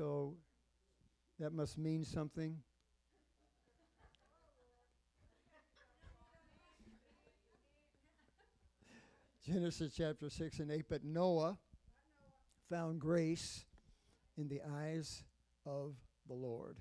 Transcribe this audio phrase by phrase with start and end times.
[0.00, 0.32] So
[1.38, 2.56] that must mean something.
[9.46, 10.86] Genesis chapter 6 and 8.
[10.88, 11.58] But Noah
[12.70, 13.66] found grace
[14.38, 15.22] in the eyes
[15.66, 15.96] of
[16.26, 16.78] the Lord.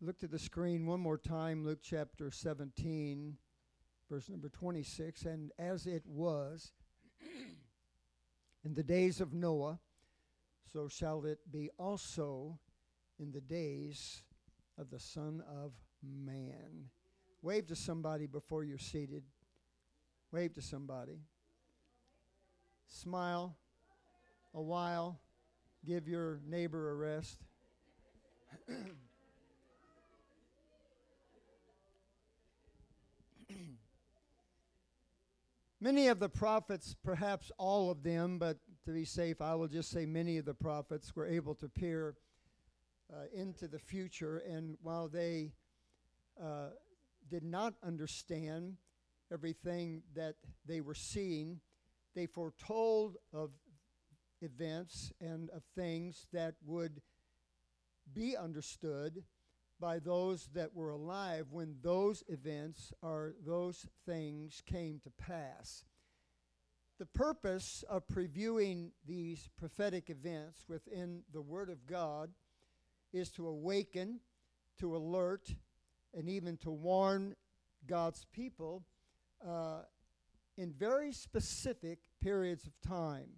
[0.00, 3.36] Look to the screen one more time, Luke chapter 17,
[4.08, 5.26] verse number 26.
[5.26, 6.72] And as it was
[8.64, 9.78] in the days of Noah,
[10.72, 12.58] so shall it be also
[13.18, 14.22] in the days
[14.78, 15.72] of the Son of
[16.02, 16.90] Man.
[17.42, 19.22] Wave to somebody before you're seated.
[20.32, 21.20] Wave to somebody.
[22.88, 23.56] Smile
[24.54, 25.20] a while.
[25.84, 27.38] Give your neighbor a rest.
[35.80, 39.90] Many of the prophets, perhaps all of them, but to be safe, I will just
[39.90, 42.14] say many of the prophets were able to peer
[43.12, 44.38] uh, into the future.
[44.48, 45.52] And while they
[46.42, 46.68] uh,
[47.28, 48.76] did not understand
[49.32, 51.60] everything that they were seeing,
[52.14, 53.50] they foretold of
[54.40, 57.02] events and of things that would
[58.14, 59.24] be understood
[59.80, 65.84] by those that were alive when those events or those things came to pass.
[66.98, 72.30] The purpose of previewing these prophetic events within the Word of God
[73.12, 74.20] is to awaken,
[74.80, 75.54] to alert,
[76.14, 77.36] and even to warn
[77.86, 78.86] God's people
[79.46, 79.82] uh,
[80.56, 83.28] in very specific periods of time.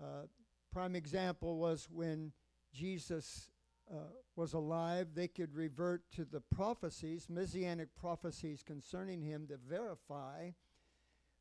[0.00, 0.26] Uh,
[0.72, 2.32] prime example was when
[2.72, 3.50] Jesus
[3.92, 3.96] uh,
[4.36, 10.50] was alive, they could revert to the prophecies, messianic prophecies concerning him to verify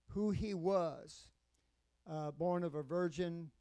[0.09, 1.27] who he was.
[2.09, 3.51] Uh, born of a virgin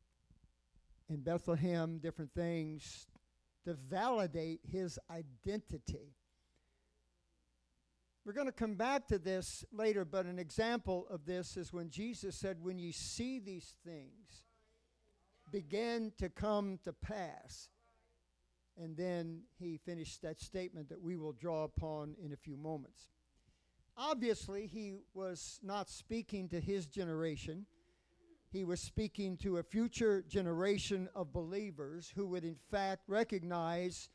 [1.11, 3.07] in Bethlehem, different things
[3.65, 6.15] to validate his identity.
[8.25, 11.91] We're going to come back to this later, but an example of this is when
[11.91, 14.45] Jesus said, When you see these things
[15.51, 17.71] begin to come to pass,
[18.81, 23.09] and then he finished that statement that we will draw upon in a few moments.
[23.99, 27.67] Obviously, he was not speaking to his generation.
[28.51, 34.09] He was speaking to a future generation of believers who would, in fact, recognize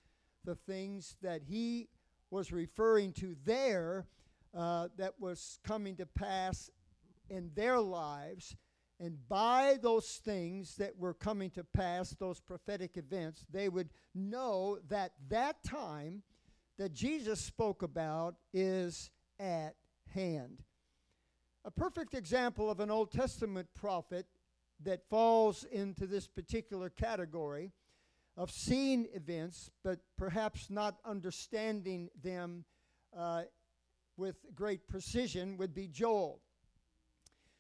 [0.45, 1.89] the things that he
[2.31, 4.07] was referring to there
[4.57, 6.69] uh, that was coming to pass
[7.29, 8.55] in their lives
[9.03, 14.77] and by those things that were coming to pass, those prophetic events, they would know
[14.87, 16.23] that that time
[16.77, 19.11] that Jesus spoke about is
[19.43, 19.75] at
[20.13, 20.63] hand.
[21.65, 24.25] A perfect example of an Old Testament prophet
[24.83, 27.71] that falls into this particular category
[28.37, 32.63] of seeing events, but perhaps not understanding them
[33.15, 33.43] uh,
[34.17, 36.41] with great precision, would be Joel.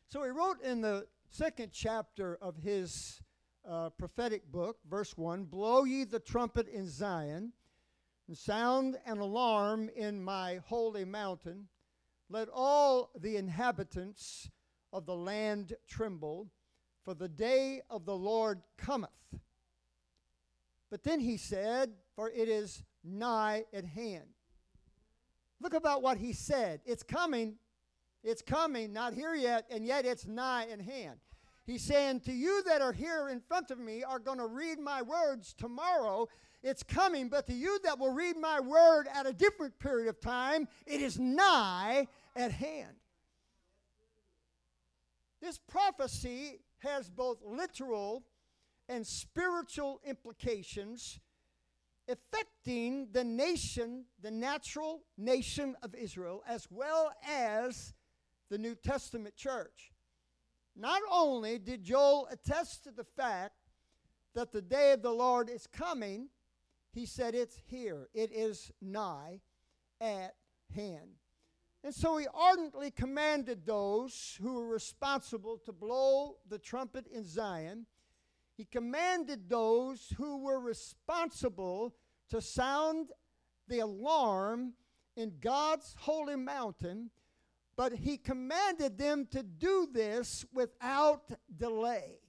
[0.07, 3.21] So he wrote in the second chapter of his
[3.67, 7.53] uh, prophetic book, verse 1 Blow ye the trumpet in Zion,
[8.27, 11.67] and sound an alarm in my holy mountain.
[12.33, 14.49] Let all the inhabitants
[14.91, 16.49] of the land tremble,
[17.05, 19.11] for the day of the Lord cometh.
[20.89, 24.29] But then he said, For it is nigh at hand.
[25.61, 26.81] Look about what he said.
[26.87, 27.57] It's coming,
[28.23, 31.19] it's coming, not here yet, and yet it's nigh at hand.
[31.67, 34.79] He's saying, To you that are here in front of me are going to read
[34.79, 36.27] my words tomorrow.
[36.63, 40.19] It's coming, but to you that will read my word at a different period of
[40.19, 42.95] time, it is nigh at hand.
[45.41, 48.23] This prophecy has both literal
[48.87, 51.19] and spiritual implications
[52.07, 57.93] affecting the nation, the natural nation of Israel, as well as
[58.49, 59.93] the New Testament church.
[60.75, 63.55] Not only did Joel attest to the fact
[64.35, 66.29] that the day of the Lord is coming,
[66.91, 69.41] he said it's here, it is nigh
[70.01, 70.35] at
[70.75, 71.15] hand.
[71.83, 77.85] And so he ardently commanded those who were responsible to blow the trumpet in Zion.
[78.55, 81.95] He commanded those who were responsible
[82.29, 83.11] to sound
[83.67, 84.73] the alarm
[85.15, 87.09] in God's holy mountain
[87.75, 92.19] but he commanded them to do this without delay.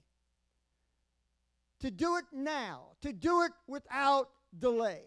[1.81, 5.03] To do it now, to do it without delay.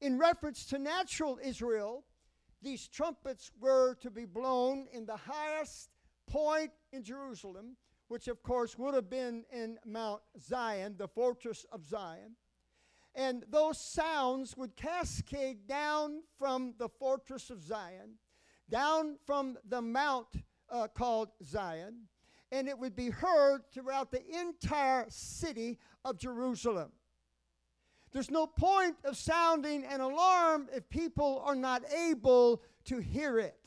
[0.00, 2.04] In reference to natural Israel,
[2.66, 5.88] these trumpets were to be blown in the highest
[6.26, 7.76] point in Jerusalem,
[8.08, 12.34] which of course would have been in Mount Zion, the fortress of Zion.
[13.14, 18.18] And those sounds would cascade down from the fortress of Zion,
[18.68, 20.26] down from the mount
[20.68, 22.08] uh, called Zion,
[22.50, 26.90] and it would be heard throughout the entire city of Jerusalem.
[28.16, 33.58] There's no point of sounding an alarm if people are not able to hear it.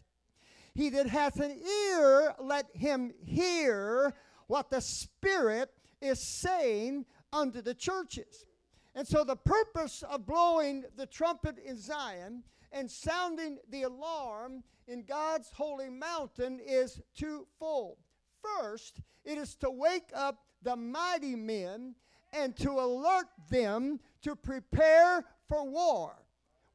[0.73, 1.55] He that hath an
[1.91, 4.15] ear, let him hear
[4.47, 5.69] what the Spirit
[6.01, 8.47] is saying unto the churches.
[8.95, 12.41] And so, the purpose of blowing the trumpet in Zion
[12.71, 17.97] and sounding the alarm in God's holy mountain is twofold.
[18.41, 21.93] First, it is to wake up the mighty men
[22.33, 26.15] and to alert them to prepare for war.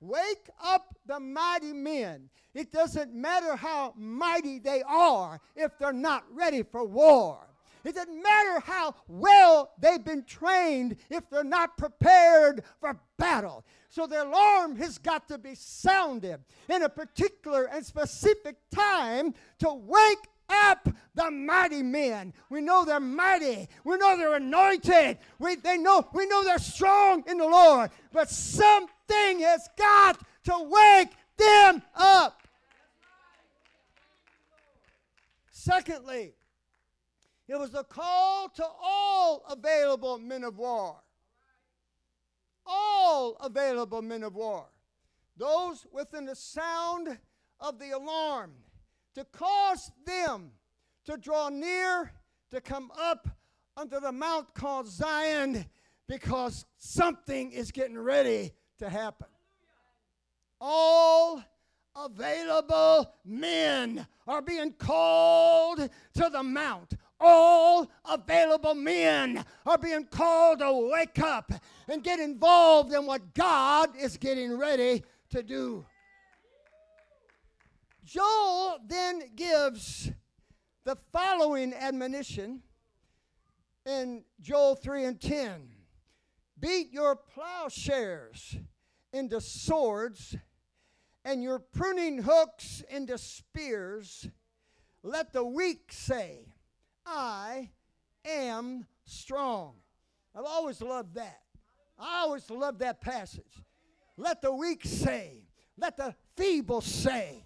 [0.00, 2.28] Wake up the mighty men.
[2.52, 7.46] It doesn't matter how mighty they are if they're not ready for war.
[7.84, 13.64] It doesn't matter how well they've been trained if they're not prepared for battle.
[13.90, 19.72] So the alarm has got to be sounded in a particular and specific time to
[19.72, 22.32] wake up the mighty men.
[22.50, 23.68] We know they're mighty.
[23.84, 25.18] We know they're anointed.
[25.38, 27.90] We, they know, we know they're strong in the Lord.
[28.12, 32.42] But something has got to wake them up.
[35.50, 36.34] Secondly,
[37.48, 40.96] it was a call to all available men of war.
[42.66, 44.66] All available men of war.
[45.36, 47.18] Those within the sound
[47.60, 48.52] of the alarm
[49.14, 50.52] to cause them
[51.04, 52.12] to draw near,
[52.50, 53.28] to come up
[53.76, 55.66] unto the mount called Zion,
[56.08, 59.28] because something is getting ready to happen.
[60.60, 61.42] All
[61.96, 65.78] available men are being called
[66.14, 66.94] to the mount.
[67.20, 71.52] All available men are being called to wake up
[71.88, 75.86] and get involved in what God is getting ready to do.
[78.04, 80.10] Joel then gives
[80.84, 82.62] the following admonition
[83.86, 85.70] in Joel 3 and 10
[86.60, 88.56] Beat your plowshares
[89.12, 90.36] into swords
[91.24, 94.28] and your pruning hooks into spears.
[95.02, 96.46] Let the weak say,
[97.04, 97.70] I
[98.24, 99.74] am strong.
[100.34, 101.40] I've always loved that.
[101.98, 103.62] I always loved that passage.
[104.16, 107.44] Let the weak say, let the feeble say,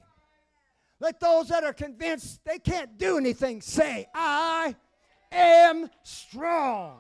[1.01, 4.75] let those that are convinced they can't do anything say, I
[5.31, 6.99] am strong.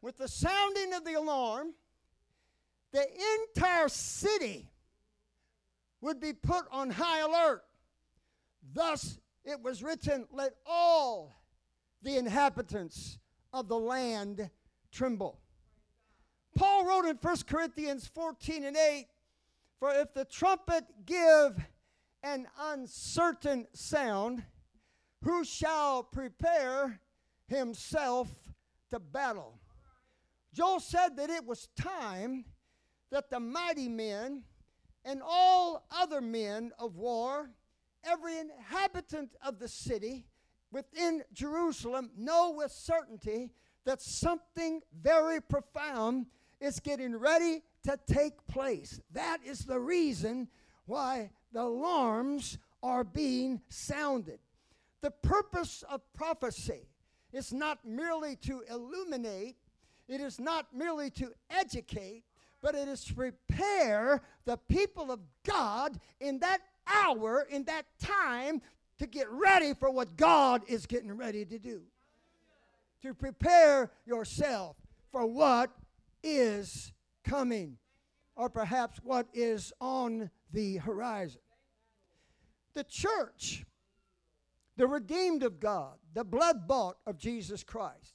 [0.00, 1.74] With the sounding of the alarm,
[2.92, 3.06] the
[3.56, 4.68] entire city
[6.00, 7.62] would be put on high alert.
[8.72, 11.34] Thus it was written, Let all
[12.02, 13.18] the inhabitants
[13.52, 14.50] of the land
[14.90, 15.41] tremble.
[16.56, 19.06] Paul wrote in 1 Corinthians 14 and 8
[19.78, 21.56] For if the trumpet give
[22.22, 24.42] an uncertain sound,
[25.24, 27.00] who shall prepare
[27.46, 28.28] himself
[28.90, 29.58] to battle?
[30.52, 32.44] Joel said that it was time
[33.10, 34.42] that the mighty men
[35.04, 37.50] and all other men of war,
[38.04, 40.26] every inhabitant of the city
[40.70, 43.52] within Jerusalem, know with certainty
[43.84, 46.26] that something very profound
[46.62, 49.00] is getting ready to take place.
[49.12, 50.48] That is the reason
[50.86, 54.38] why the alarms are being sounded.
[55.00, 56.86] The purpose of prophecy
[57.32, 59.56] is not merely to illuminate,
[60.08, 62.22] it is not merely to educate,
[62.60, 68.62] but it is to prepare the people of God in that hour, in that time,
[68.98, 71.82] to get ready for what God is getting ready to do.
[73.02, 74.76] To prepare yourself
[75.10, 75.70] for what
[76.22, 76.92] is
[77.24, 77.78] coming,
[78.36, 81.40] or perhaps what is on the horizon.
[82.74, 83.64] The church,
[84.76, 88.14] the redeemed of God, the blood bought of Jesus Christ,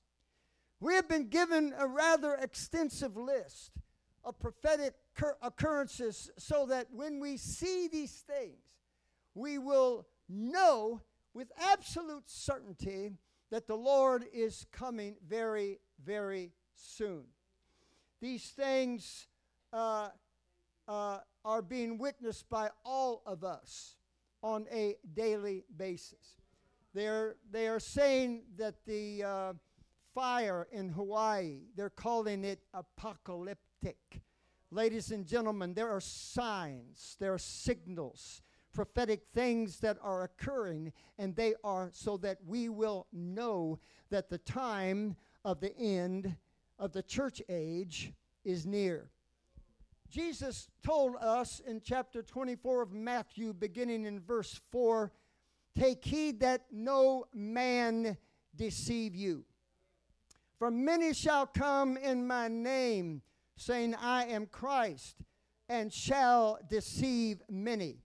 [0.80, 3.72] we have been given a rather extensive list
[4.24, 4.94] of prophetic
[5.42, 8.60] occurrences so that when we see these things,
[9.34, 11.02] we will know
[11.34, 13.14] with absolute certainty
[13.50, 17.24] that the Lord is coming very, very soon.
[18.22, 19.28] These things
[19.72, 20.10] uh,
[20.88, 23.96] uh, are being witnessed by all of us
[24.42, 26.42] on a daily basis.
[26.94, 29.54] They're, they are saying that the uh,
[30.16, 34.22] fire in Hawaii, they're calling it apocalyptic.
[34.72, 38.42] Ladies and gentlemen, there are signs, there are signals
[38.78, 43.80] prophetic things that are occurring, and they are so that we will know
[44.12, 46.36] that the time of the end
[46.80, 49.10] of the church age is near.
[50.10, 55.12] Jesus told us in chapter 24 of Matthew, beginning in verse 4
[55.78, 58.18] Take heed that no man
[58.56, 59.46] deceive you.
[60.58, 63.22] For many shall come in my name,
[63.58, 65.18] saying, I am Christ,
[65.70, 68.00] and shall deceive many.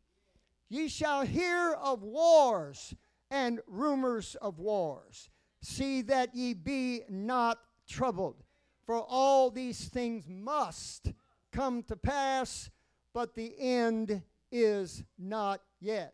[0.69, 2.95] Ye shall hear of wars
[3.31, 5.31] and rumors of wars.
[5.63, 8.43] See that ye be not troubled,
[8.93, 11.13] for all these things must
[11.51, 12.69] come to pass,
[13.15, 14.21] but the end
[14.51, 16.13] is not yet.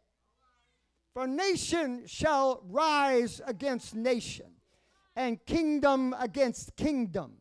[1.12, 4.52] For nation shall rise against nation,
[5.16, 7.32] and kingdom against kingdom.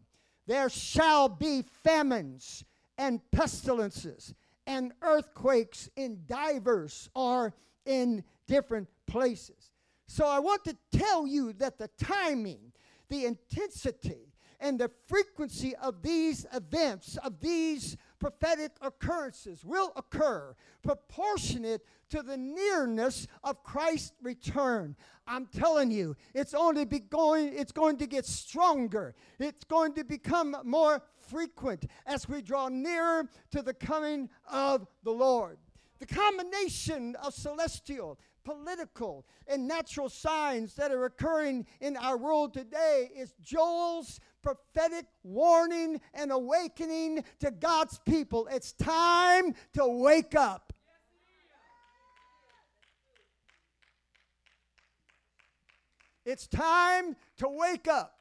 [0.47, 2.63] There shall be famines
[2.97, 4.33] and pestilences
[4.65, 7.53] and earthquakes in divers or
[7.85, 9.69] in different places.
[10.07, 12.71] So I want to tell you that the timing,
[13.07, 14.26] the intensity,
[14.59, 22.37] and the frequency of these events, of these prophetic occurrences, will occur proportionate to the
[22.37, 24.95] nearness of Christ's return.
[25.27, 29.13] I'm telling you, it's only be going, it's going to get stronger.
[29.39, 35.11] It's going to become more frequent as we draw nearer to the coming of the
[35.11, 35.57] Lord.
[35.99, 43.09] The combination of celestial, political, and natural signs that are occurring in our world today
[43.15, 48.47] is Joel's prophetic warning and awakening to God's people.
[48.49, 50.71] It's time to wake up.
[56.25, 58.19] It's time to wake up.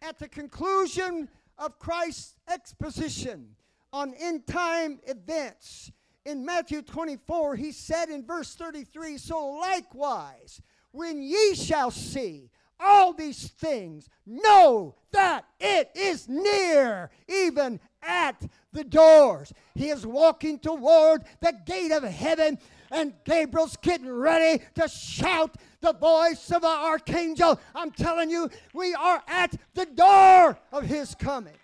[0.00, 1.28] At the conclusion
[1.58, 3.54] of Christ's exposition
[3.92, 5.92] on end time events,
[6.24, 12.48] in Matthew 24, he said in verse 33 So likewise, when ye shall see
[12.82, 19.52] all these things, know that it is near, even at the doors.
[19.74, 22.58] He is walking toward the gate of heaven,
[22.90, 27.60] and Gabriel's getting ready to shout the voice of the archangel.
[27.74, 31.54] I'm telling you, we are at the door of his coming.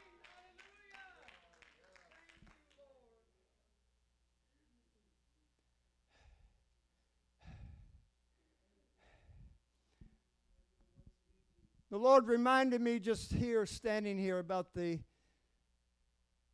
[11.91, 15.01] The Lord reminded me just here, standing here, about the,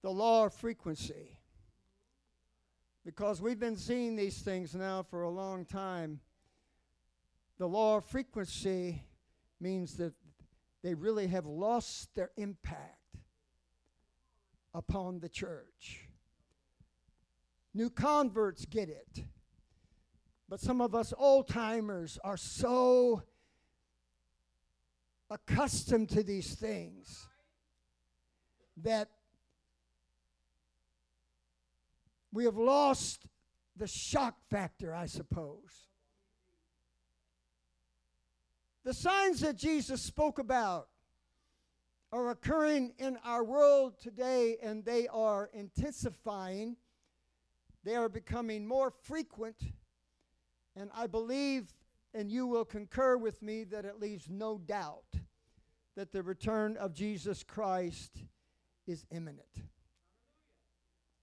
[0.03, 1.41] the law of frequency.
[3.05, 6.21] Because we've been seeing these things now for a long time.
[7.59, 9.03] The law of frequency
[9.61, 10.15] means that
[10.85, 13.17] they really have lost their impact
[14.73, 16.09] upon the church.
[17.75, 19.25] New converts get it.
[20.49, 23.25] But some of us old timers are so
[25.31, 27.27] accustomed to these things
[28.83, 29.09] that
[32.33, 33.27] we have lost
[33.77, 35.89] the shock factor, I suppose.
[38.85, 40.89] The signs that Jesus spoke about
[42.13, 46.77] are occurring in our world today and they are intensifying.
[47.83, 49.57] They are becoming more frequent.
[50.77, 51.73] And I believe
[52.15, 55.19] and you will concur with me that it leaves no doubt
[55.97, 58.23] that the return of Jesus Christ
[58.87, 59.63] is imminent.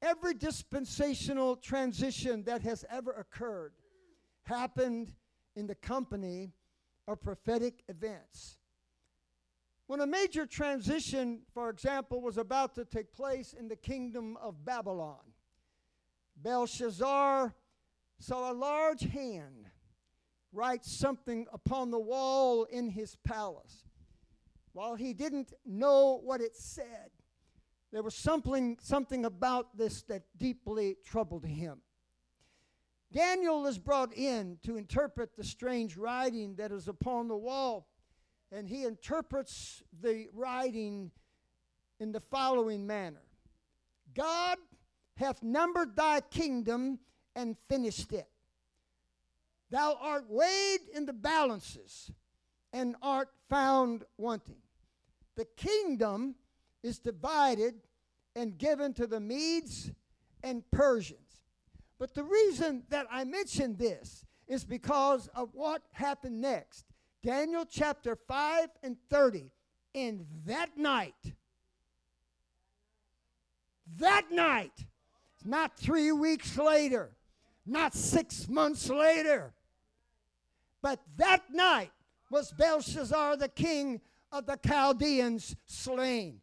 [0.02, 3.74] Every dispensational transition that has ever occurred
[4.44, 5.14] happened
[5.56, 6.52] in the company
[7.08, 8.58] of prophetic events.
[9.88, 14.64] When a major transition, for example, was about to take place in the kingdom of
[14.66, 15.20] Babylon,
[16.38, 17.54] Belshazzar
[18.20, 19.71] saw a large hand
[20.51, 23.86] write something upon the wall in his palace.
[24.74, 27.12] While he didn't know what it said,
[27.91, 31.81] there was something, something about this that deeply troubled him.
[33.12, 37.89] Daniel is brought in to interpret the strange writing that is upon the wall,
[38.51, 41.12] and he interprets the writing
[42.00, 43.22] in the following manner
[44.13, 44.58] God
[45.17, 47.00] hath numbered thy kingdom
[47.36, 48.31] and finished it.
[49.72, 52.12] Thou art weighed in the balances
[52.74, 54.62] and art found wanting.
[55.36, 56.36] The kingdom
[56.84, 57.75] is divided
[58.36, 59.92] and given to the Medes
[60.44, 61.42] and Persians.
[61.98, 66.86] But the reason that I mention this is because of what happened next.
[67.24, 69.51] Daniel chapter 5 and 30.
[69.94, 71.34] In that night,
[73.98, 74.86] that night,
[75.44, 77.12] not three weeks later,
[77.66, 79.54] not six months later.
[80.82, 81.92] But that night
[82.30, 86.42] was Belshazzar, the king of the Chaldeans, slain.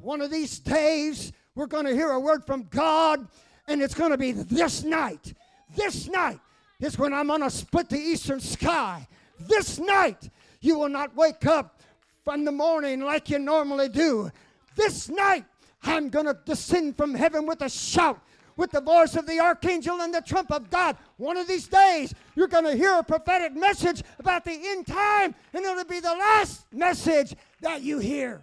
[0.00, 3.26] One of these days, we're going to hear a word from God,
[3.66, 5.34] and it's going to be this night.
[5.74, 6.40] This night
[6.80, 9.06] is when I'm going to split the eastern sky.
[9.40, 10.28] This night,
[10.60, 11.80] you will not wake up
[12.24, 14.30] from the morning like you normally do.
[14.76, 15.44] This night,
[15.82, 18.20] I'm going to descend from heaven with a shout
[18.58, 20.98] with the voice of the archangel and the trump of God.
[21.16, 25.34] One of these days, you're going to hear a prophetic message about the end time,
[25.54, 28.42] and it'll be the last message that you hear.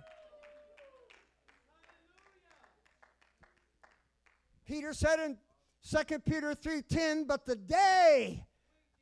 [4.66, 5.38] Peter said in
[5.84, 8.48] 2 Peter 3:10, "But the day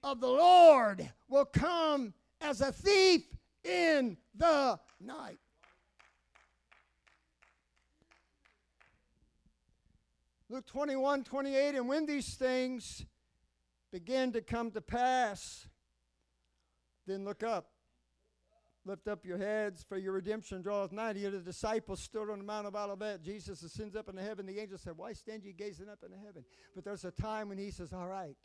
[0.01, 3.23] of the Lord will come as a thief
[3.63, 5.39] in the night."
[10.53, 13.07] Luke 21 28, and when these things
[13.91, 15.67] begin to come to pass,
[17.07, 17.71] then look up.
[18.85, 21.13] Lift up your heads, for your redemption draweth nigh.
[21.13, 23.23] Here the disciples stood on the Mount of Olivet.
[23.23, 24.45] Jesus ascends up into heaven.
[24.45, 26.43] The angel said, Why stand ye gazing up into heaven?
[26.75, 28.37] But there's a time when he says, All right,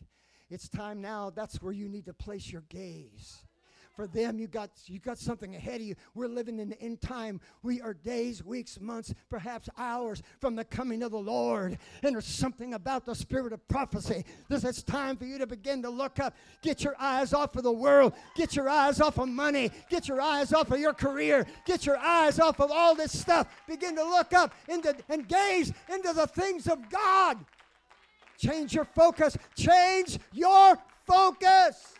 [0.49, 1.29] it's time now.
[1.29, 3.45] That's where you need to place your gaze
[3.99, 4.38] for them.
[4.38, 5.97] You got you got something ahead of you.
[6.14, 7.40] We're living in the end time.
[7.64, 11.76] We are days weeks months perhaps hours from the coming of the lord.
[12.05, 15.83] And there's something about the spirit of prophecy this is time for you to begin
[15.83, 16.37] to look up.
[16.62, 18.12] Get your eyes off of the world.
[18.37, 19.73] Get your eyes off of money.
[19.90, 21.45] Get your eyes off of your career.
[21.67, 23.49] Get your eyes off of all this stuff.
[23.67, 27.37] Begin to look up into, and gaze into the things of god.
[28.38, 29.37] Change your focus.
[29.57, 31.98] Change your focus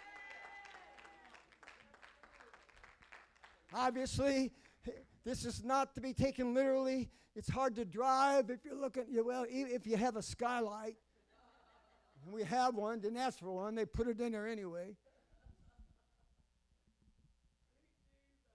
[3.73, 4.51] Obviously,
[5.25, 7.11] this is not to be taken literally.
[7.37, 10.97] It's hard to drive if you're looking, well, if you have a skylight.
[12.25, 14.97] And we have one, didn't ask for one, they put it in there anyway.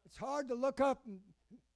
[0.05, 1.20] It's hard to look up and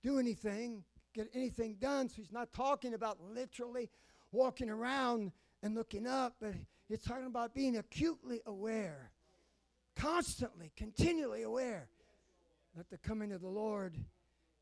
[0.03, 2.09] do anything, get anything done.
[2.09, 3.89] So he's not talking about literally
[4.31, 5.31] walking around
[5.63, 6.53] and looking up, but
[6.87, 9.11] he's talking about being acutely aware,
[9.95, 11.87] constantly, continually aware
[12.77, 13.97] that the coming of the Lord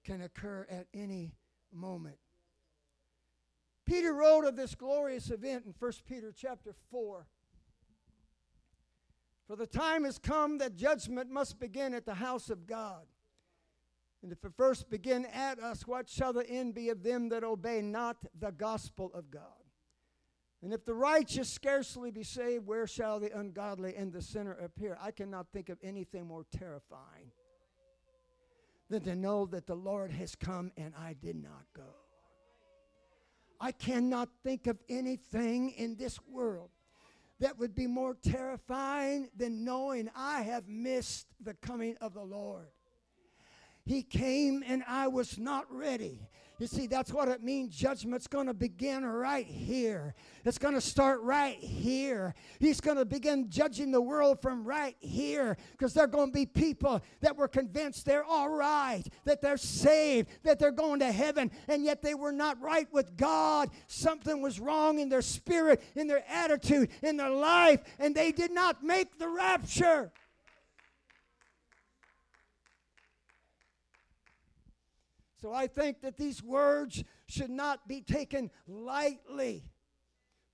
[0.05, 1.35] can occur at any
[1.73, 2.15] moment.
[3.85, 7.27] Peter wrote of this glorious event in 1 Peter chapter 4.
[9.47, 13.03] For the time has come that judgment must begin at the house of God.
[14.23, 17.43] And if it first begin at us, what shall the end be of them that
[17.43, 19.43] obey not the gospel of God?
[20.63, 24.97] And if the righteous scarcely be saved, where shall the ungodly and the sinner appear?
[24.99, 27.33] I cannot think of anything more terrifying
[28.89, 31.95] than to know that the Lord has come and I did not go.
[33.59, 36.69] I cannot think of anything in this world
[37.39, 42.67] that would be more terrifying than knowing I have missed the coming of the Lord.
[43.85, 46.27] He came and I was not ready.
[46.57, 47.75] You see, that's what it means.
[47.75, 50.15] Judgment's going to begin right here.
[50.45, 52.33] It's going to start right here.
[52.59, 56.33] He's going to begin judging the world from right here because there are going to
[56.33, 61.11] be people that were convinced they're all right, that they're saved, that they're going to
[61.11, 63.69] heaven, and yet they were not right with God.
[63.87, 68.51] Something was wrong in their spirit, in their attitude, in their life, and they did
[68.51, 70.11] not make the rapture.
[75.45, 79.69] So I think that these words should not be taken lightly.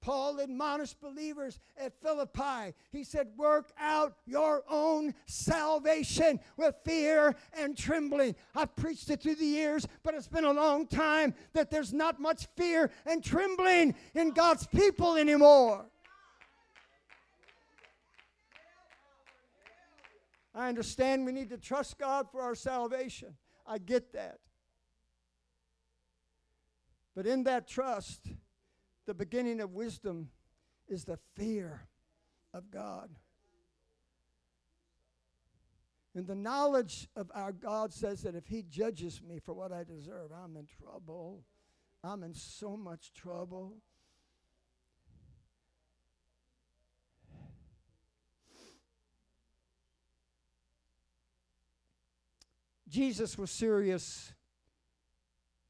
[0.01, 2.75] Paul admonished believers at Philippi.
[2.91, 8.35] He said, Work out your own salvation with fear and trembling.
[8.53, 12.19] I've preached it through the years, but it's been a long time that there's not
[12.19, 15.85] much fear and trembling in God's people anymore.
[20.53, 23.37] I understand we need to trust God for our salvation.
[23.65, 24.39] I get that.
[27.15, 28.27] But in that trust,
[29.05, 30.29] the beginning of wisdom
[30.87, 31.81] is the fear
[32.53, 33.09] of God.
[36.13, 39.83] And the knowledge of our God says that if He judges me for what I
[39.83, 41.43] deserve, I'm in trouble.
[42.03, 43.75] I'm in so much trouble.
[52.89, 54.33] Jesus was serious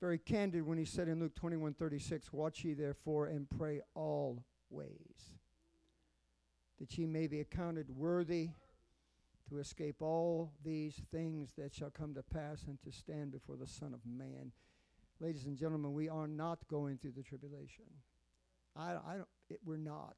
[0.01, 4.41] very candid when he said in Luke 21 36, Watch ye therefore and pray always,
[6.79, 8.49] that ye may be accounted worthy
[9.47, 13.67] to escape all these things that shall come to pass and to stand before the
[13.67, 14.51] Son of Man.
[15.19, 17.85] Ladies and gentlemen, we are not going through the tribulation.
[18.75, 20.15] I, I don't, it, we're not.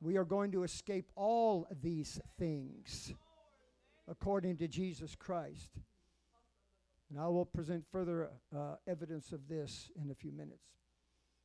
[0.00, 3.12] We are going to escape all these things
[4.08, 5.80] according to Jesus Christ.
[7.10, 10.64] And I will present further uh, evidence of this in a few minutes.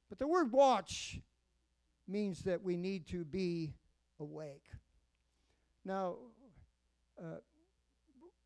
[0.09, 1.19] But the word watch
[2.07, 3.75] means that we need to be
[4.19, 4.65] awake.
[5.85, 6.15] Now,
[7.19, 7.37] uh,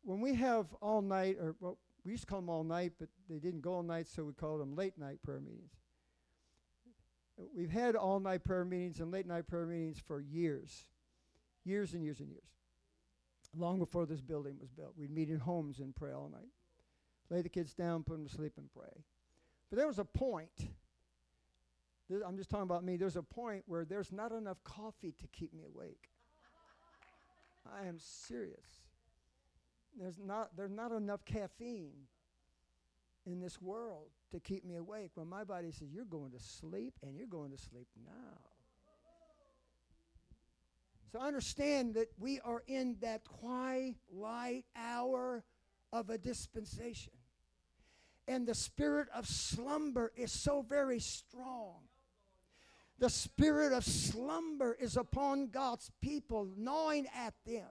[0.04, 3.08] when we have all night, or well, we used to call them all night, but
[3.28, 5.72] they didn't go all night, so we called them late night prayer meetings.
[7.54, 10.86] We've had all night prayer meetings and late night prayer meetings for years,
[11.64, 12.44] years and years and years.
[13.56, 16.48] Long before this building was built, we'd meet in homes and pray all night.
[17.30, 19.04] Lay the kids down, put them to sleep, and pray.
[19.70, 20.68] But there was a point.
[22.24, 22.96] I'm just talking about me.
[22.96, 26.10] There's a point where there's not enough coffee to keep me awake.
[27.66, 28.84] I am serious.
[29.98, 32.06] There's not, there's not enough caffeine
[33.26, 36.94] in this world to keep me awake when my body says, You're going to sleep
[37.02, 38.38] and you're going to sleep now.
[41.12, 45.44] So understand that we are in that twilight hour
[45.92, 47.12] of a dispensation.
[48.28, 51.82] And the spirit of slumber is so very strong.
[52.98, 57.68] The spirit of slumber is upon God's people, gnawing at them.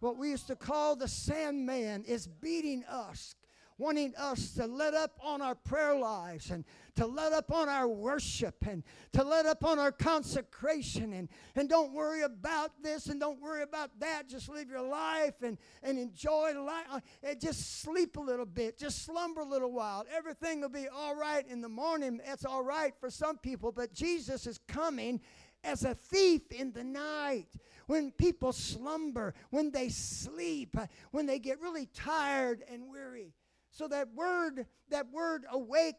[0.00, 3.34] What we used to call the sandman is beating us,
[3.80, 7.88] wanting us to let up on our prayer lives and to let up on our
[7.88, 13.18] worship and to let up on our consecration and, and don't worry about this and
[13.18, 14.28] don't worry about that.
[14.28, 18.78] Just live your life and, and enjoy life uh, and just sleep a little bit.
[18.78, 20.04] Just slumber a little while.
[20.14, 22.20] Everything will be all right in the morning.
[22.26, 25.22] That's all right for some people, but Jesus is coming
[25.64, 27.48] as a thief in the night.
[27.86, 33.32] When people slumber, when they sleep, uh, when they get really tired and weary.
[33.70, 35.96] So that word, that word awake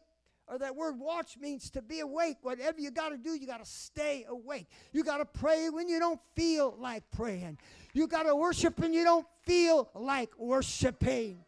[0.48, 2.36] or that word watch means to be awake.
[2.42, 4.66] Whatever you got to do, you got to stay awake.
[4.92, 7.58] You got to pray when you don't feel like praying.
[7.94, 11.44] You got to worship when you don't feel like worshiping.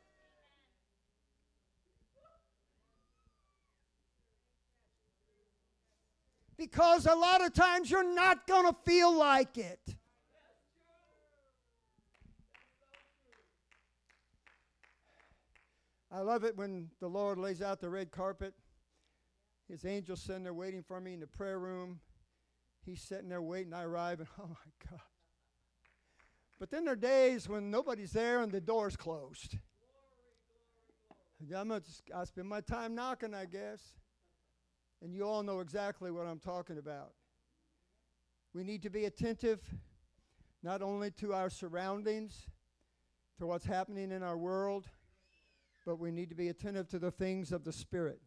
[6.57, 9.81] Because a lot of times you're not going to feel like it.
[16.15, 18.55] I love it when the Lord lays out the red carpet.
[19.69, 21.99] His angels sitting there waiting for me in the prayer room.
[22.87, 23.75] He's sitting there waiting.
[23.75, 25.01] I arrive, and oh my God.
[26.61, 29.59] But then there are days when nobody's there and the door's closed.
[31.43, 33.83] I'm gonna just, I spend my time knocking, I guess.
[35.03, 37.11] And you all know exactly what I'm talking about.
[38.55, 39.61] We need to be attentive
[40.63, 42.47] not only to our surroundings,
[43.39, 44.87] to what's happening in our world,
[45.85, 48.21] but we need to be attentive to the things of the Spirit.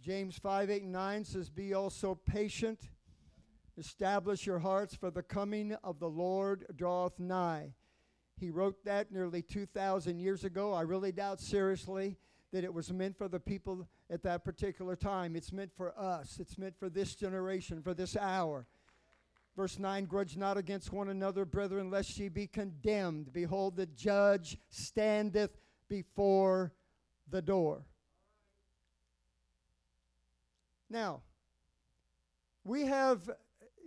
[0.00, 2.90] James 5 8 and 9 says, Be also patient,
[3.78, 7.72] establish your hearts, for the coming of the Lord draweth nigh.
[8.36, 10.72] He wrote that nearly 2,000 years ago.
[10.72, 12.16] I really doubt seriously
[12.52, 15.36] that it was meant for the people at that particular time.
[15.36, 18.66] It's meant for us, it's meant for this generation, for this hour.
[19.56, 23.32] Verse 9 Grudge not against one another, brethren, lest ye be condemned.
[23.32, 25.56] Behold, the judge standeth
[25.88, 26.72] before
[27.30, 27.84] the door.
[30.90, 31.22] Now,
[32.64, 33.30] we have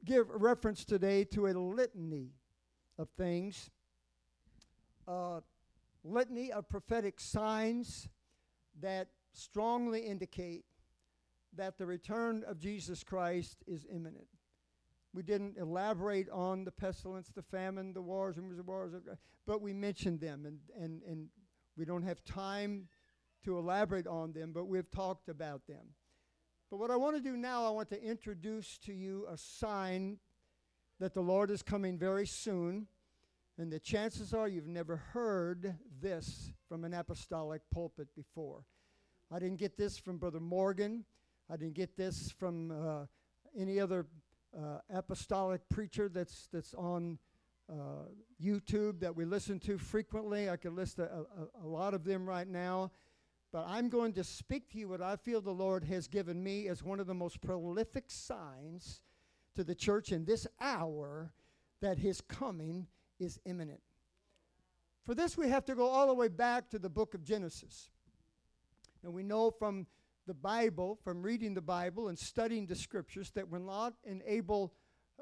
[0.05, 2.31] give reference today to a litany
[2.97, 3.69] of things,
[5.07, 5.41] a
[6.03, 8.07] litany of prophetic signs
[8.79, 10.63] that strongly indicate
[11.55, 14.27] that the return of Jesus Christ is imminent.
[15.13, 18.93] We didn't elaborate on the pestilence, the famine, the wars, and of wars,
[19.45, 21.27] but we mentioned them, and, and, and
[21.77, 22.87] we don't have time
[23.43, 25.93] to elaborate on them, but we've talked about them.
[26.69, 30.17] But what I want to do now, I want to introduce to you a sign
[30.99, 32.87] that the Lord is coming very soon.
[33.59, 38.65] And the chances are you've never heard this from an apostolic pulpit before.
[39.31, 41.05] I didn't get this from Brother Morgan.
[41.49, 43.05] I didn't get this from uh,
[43.57, 44.05] any other
[44.55, 47.17] uh, apostolic preacher that's, that's on
[47.69, 48.07] uh,
[48.41, 50.49] YouTube that we listen to frequently.
[50.49, 52.91] I could list a, a, a lot of them right now.
[53.51, 56.67] But I'm going to speak to you what I feel the Lord has given me
[56.67, 59.01] as one of the most prolific signs
[59.55, 61.31] to the church in this hour
[61.81, 62.87] that his coming
[63.19, 63.79] is imminent.
[65.05, 67.89] For this, we have to go all the way back to the book of Genesis.
[69.03, 69.87] And we know from
[70.27, 74.73] the Bible, from reading the Bible and studying the scriptures, that when Lot and Abel,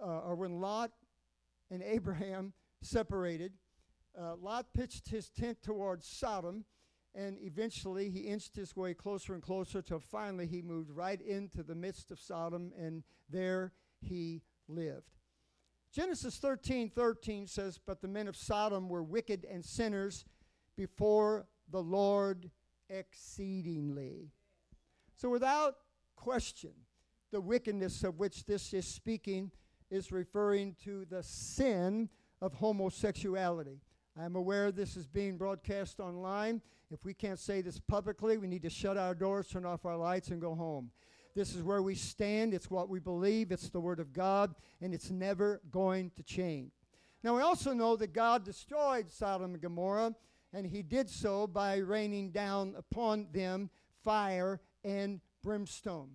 [0.02, 0.92] uh, or when Lot
[1.72, 3.54] and Abraham separated,
[4.20, 6.66] uh, Lot pitched his tent towards Sodom,
[7.14, 11.64] and eventually he inched his way closer and closer till finally he moved right into
[11.64, 15.18] the midst of Sodom, and there he lived.
[15.92, 20.26] Genesis 13 13 says, But the men of Sodom were wicked and sinners
[20.76, 22.52] before the Lord
[22.90, 24.32] exceedingly.
[25.16, 25.76] So, without
[26.16, 26.72] question,
[27.32, 29.52] the wickedness of which this is speaking
[29.96, 32.10] is referring to the sin
[32.42, 33.80] of homosexuality.
[34.20, 36.62] I'm aware this is being broadcast online.
[36.92, 39.96] If we can't say this publicly, we need to shut our doors, turn off our
[39.96, 40.92] lights, and go home.
[41.34, 42.54] This is where we stand.
[42.54, 43.52] It's what we believe.
[43.52, 46.72] It's the Word of God, and it's never going to change.
[47.24, 50.14] Now, we also know that God destroyed Sodom and Gomorrah,
[50.54, 53.70] and He did so by raining down upon them
[54.04, 56.12] fire and brimstone.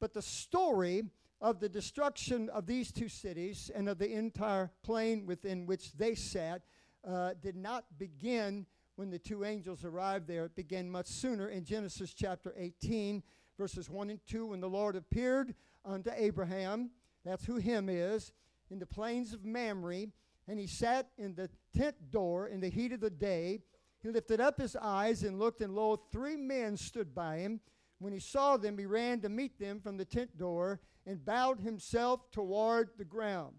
[0.00, 1.04] But the story
[1.40, 6.14] of the destruction of these two cities and of the entire plain within which they
[6.14, 6.62] sat
[7.06, 10.46] uh, did not begin when the two angels arrived there.
[10.46, 13.22] It began much sooner in Genesis chapter 18,
[13.58, 16.90] verses 1 and 2, when the Lord appeared unto Abraham.
[17.24, 18.32] That's who him is,
[18.70, 20.06] in the plains of Mamre.
[20.48, 23.60] And he sat in the tent door in the heat of the day.
[24.02, 27.60] He lifted up his eyes and looked, and lo, three men stood by him.
[27.98, 31.60] When he saw them, he ran to meet them from the tent door and bowed
[31.60, 33.56] himself toward the ground.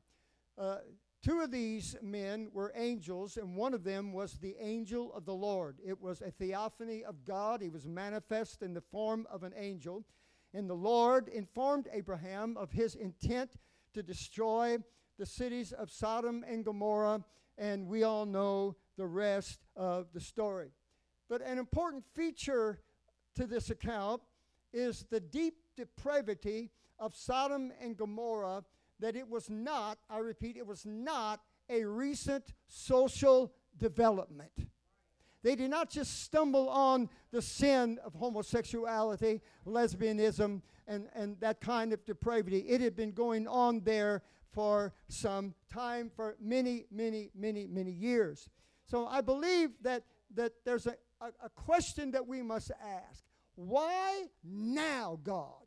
[0.58, 0.78] Uh,
[1.24, 5.34] two of these men were angels, and one of them was the angel of the
[5.34, 5.78] Lord.
[5.86, 7.62] It was a theophany of God.
[7.62, 10.06] He was manifest in the form of an angel.
[10.54, 13.58] And the Lord informed Abraham of his intent
[13.94, 14.78] to destroy
[15.18, 17.24] the cities of Sodom and Gomorrah,
[17.58, 20.70] and we all know the rest of the story.
[21.28, 22.80] But an important feature
[23.38, 24.22] to this account
[24.74, 28.64] is the deep depravity of Sodom and Gomorrah
[29.00, 34.52] that it was not, I repeat, it was not a recent social development.
[35.44, 41.94] They did not just stumble on the sin of homosexuality, lesbianism, and, and that kind
[41.94, 42.60] of depravity.
[42.60, 48.50] It had been going on there for some time, for many, many, many, many years.
[48.88, 53.24] So I believe that, that there's a, a, a question that we must ask.
[53.58, 55.66] Why now, God?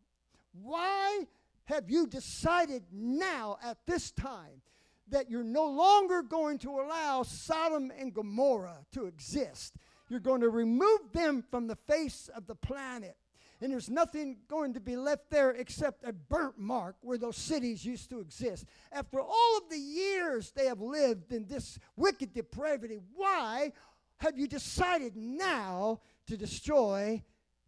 [0.53, 1.27] Why
[1.65, 4.63] have you decided now at this time
[5.09, 9.75] that you're no longer going to allow Sodom and Gomorrah to exist?
[10.09, 13.17] You're going to remove them from the face of the planet.
[13.61, 17.85] And there's nothing going to be left there except a burnt mark where those cities
[17.85, 18.67] used to exist.
[18.93, 23.73] After all of the years they have lived in this wicked depravity, why
[24.19, 27.21] have you decided now to destroy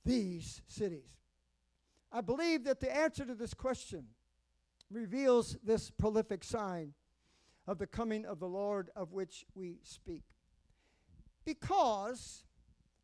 [0.04, 1.16] these cities?
[2.10, 4.06] I believe that the answer to this question
[4.90, 6.92] reveals this prolific sign
[7.66, 10.24] of the coming of the Lord of which we speak.
[11.44, 12.44] Because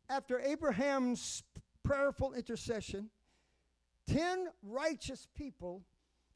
[0.09, 1.43] after Abraham's
[1.83, 3.09] prayerful intercession,
[4.07, 5.83] ten righteous people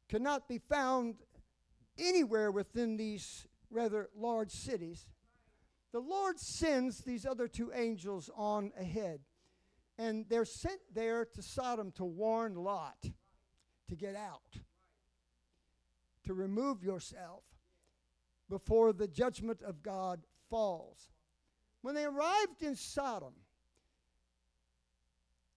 [0.10, 1.16] cannot be found
[1.98, 5.08] anywhere within these rather large cities.
[5.92, 9.20] The Lord sends these other two angels on ahead.
[9.98, 12.98] And they're sent there to Sodom to warn Lot
[13.88, 14.58] to get out,
[16.26, 17.44] to remove yourself
[18.50, 21.12] before the judgment of God falls.
[21.82, 23.34] When they arrived in Sodom,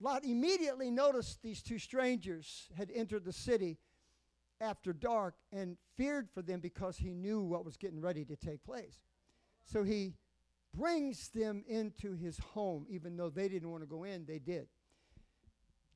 [0.01, 3.79] Lot immediately noticed these two strangers had entered the city
[4.61, 8.62] after dark and feared for them because he knew what was getting ready to take
[8.64, 8.99] place.
[9.64, 10.14] So he
[10.77, 14.67] brings them into his home, even though they didn't want to go in, they did.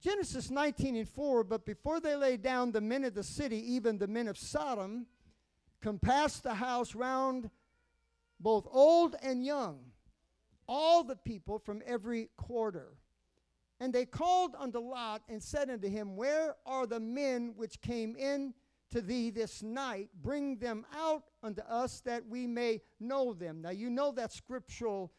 [0.00, 3.98] Genesis 19 and 4 But before they lay down, the men of the city, even
[3.98, 5.06] the men of Sodom,
[5.82, 7.50] compassed the house round
[8.38, 9.80] both old and young,
[10.66, 12.94] all the people from every quarter.
[13.78, 18.14] And they called unto Lot and said unto him, Where are the men which came
[18.16, 18.54] in
[18.90, 23.62] to thee this night, bring them out unto us that we may know them.
[23.62, 25.12] Now, you know that scriptural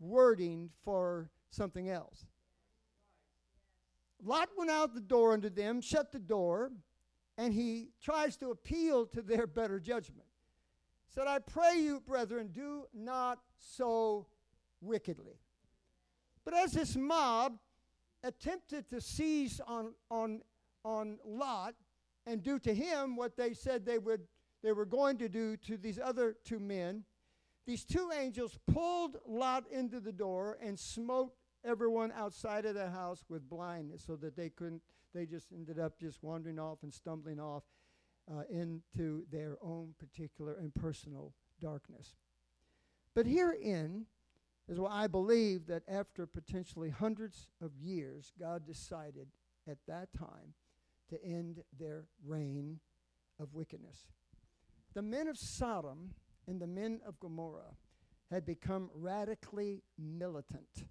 [0.00, 2.26] wording for something else.
[4.22, 6.72] Lot went out the door unto them, shut the door,
[7.36, 10.26] and he tries to appeal to their better judgment.
[11.08, 14.26] Said, I pray you, brethren, do not so
[14.80, 15.40] wickedly.
[16.44, 17.58] But as this mob
[18.22, 20.42] attempted to seize on, on,
[20.84, 21.74] on Lot,
[22.28, 24.20] and do to him what they said they would
[24.62, 27.04] they were going to do to these other two men.
[27.66, 31.32] These two angels pulled Lot into the door and smote
[31.64, 34.82] everyone outside of the house with blindness so that they couldn't
[35.14, 37.62] they just ended up just wandering off and stumbling off
[38.30, 42.14] uh, into their own particular and personal darkness.
[43.14, 44.06] But herein
[44.68, 49.28] is why I believe that after potentially hundreds of years, God decided
[49.66, 50.54] at that time
[51.10, 52.80] to end their reign
[53.40, 54.06] of wickedness.
[54.94, 56.14] The men of Sodom
[56.46, 57.76] and the men of Gomorrah
[58.30, 60.84] had become radically militant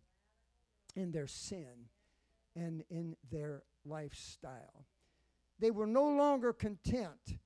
[0.96, 1.90] in their sin
[2.56, 4.86] and in their lifestyle.
[5.60, 7.38] They were no longer content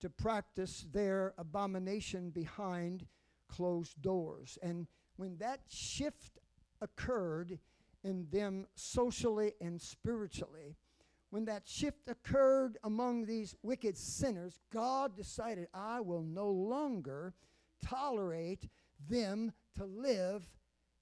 [0.00, 3.06] to practice their abomination behind
[3.48, 4.58] closed doors.
[4.62, 4.86] And
[5.16, 6.38] when that shift
[6.80, 7.58] occurred
[8.04, 10.76] in them socially and spiritually,
[11.36, 17.34] when that shift occurred among these wicked sinners, God decided, I will no longer
[17.84, 18.70] tolerate
[19.10, 20.48] them to live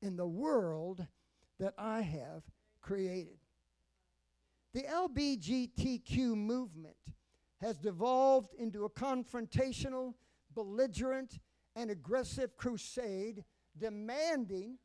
[0.02, 1.06] in the world
[1.60, 2.42] that I have
[2.80, 3.36] created.
[4.72, 6.96] The LBGTQ movement
[7.60, 10.14] has devolved into a confrontational,
[10.52, 11.38] belligerent,
[11.76, 13.44] and aggressive crusade
[13.78, 14.78] demanding,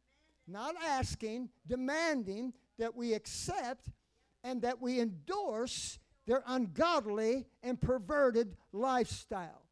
[0.48, 3.90] not asking, demanding that we accept
[4.44, 9.64] and that we endorse their ungodly and perverted lifestyle.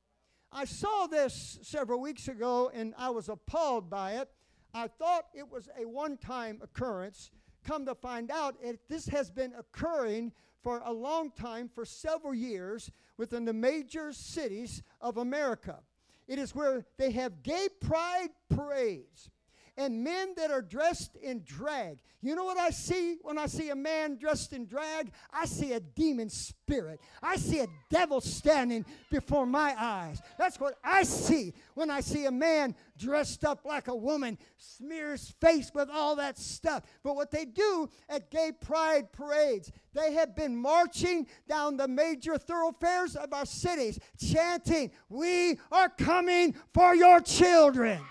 [0.51, 4.29] I saw this several weeks ago and I was appalled by it.
[4.73, 7.31] I thought it was a one time occurrence.
[7.63, 10.31] Come to find out, it, this has been occurring
[10.63, 15.79] for a long time, for several years, within the major cities of America.
[16.27, 19.29] It is where they have gay pride parades
[19.77, 21.99] and men that are dressed in drag.
[22.21, 25.11] You know what I see when I see a man dressed in drag?
[25.31, 26.99] I see a demon spirit.
[27.21, 30.19] I see a devil standing before my eyes.
[30.39, 35.35] That's what I see when I see a man dressed up like a woman, smears
[35.39, 36.83] face with all that stuff.
[37.03, 42.39] But what they do at gay pride parades, they have been marching down the major
[42.39, 48.01] thoroughfares of our cities, chanting, We are coming for your children.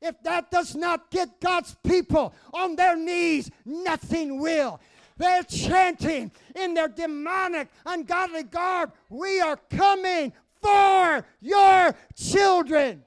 [0.00, 4.80] If that does not get God's people on their knees, nothing will.
[5.16, 10.32] They're chanting in their demonic, ungodly garb, We are coming
[10.62, 13.04] for your children.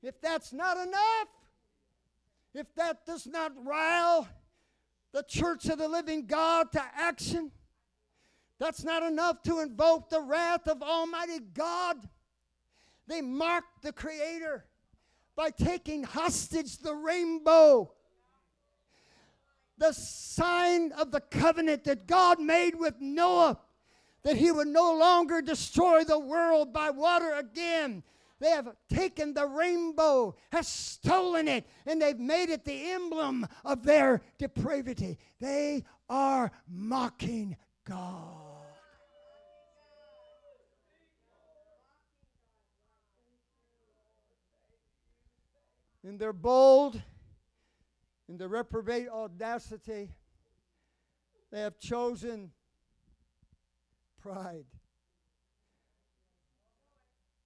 [0.00, 1.28] If that's not enough,
[2.54, 4.28] if that does not rile
[5.12, 7.50] the church of the living God to action,
[8.58, 11.96] that's not enough to invoke the wrath of Almighty God.
[13.06, 14.64] They mocked the Creator
[15.36, 17.92] by taking hostage the rainbow,
[19.78, 23.58] the sign of the covenant that God made with Noah,
[24.24, 28.02] that he would no longer destroy the world by water again.
[28.40, 33.84] They have taken the rainbow, has stolen it, and they've made it the emblem of
[33.84, 35.18] their depravity.
[35.40, 38.37] They are mocking God.
[46.08, 47.00] In their bold,
[48.30, 50.10] in their reprobate audacity,
[51.52, 52.50] they have chosen
[54.18, 54.64] pride.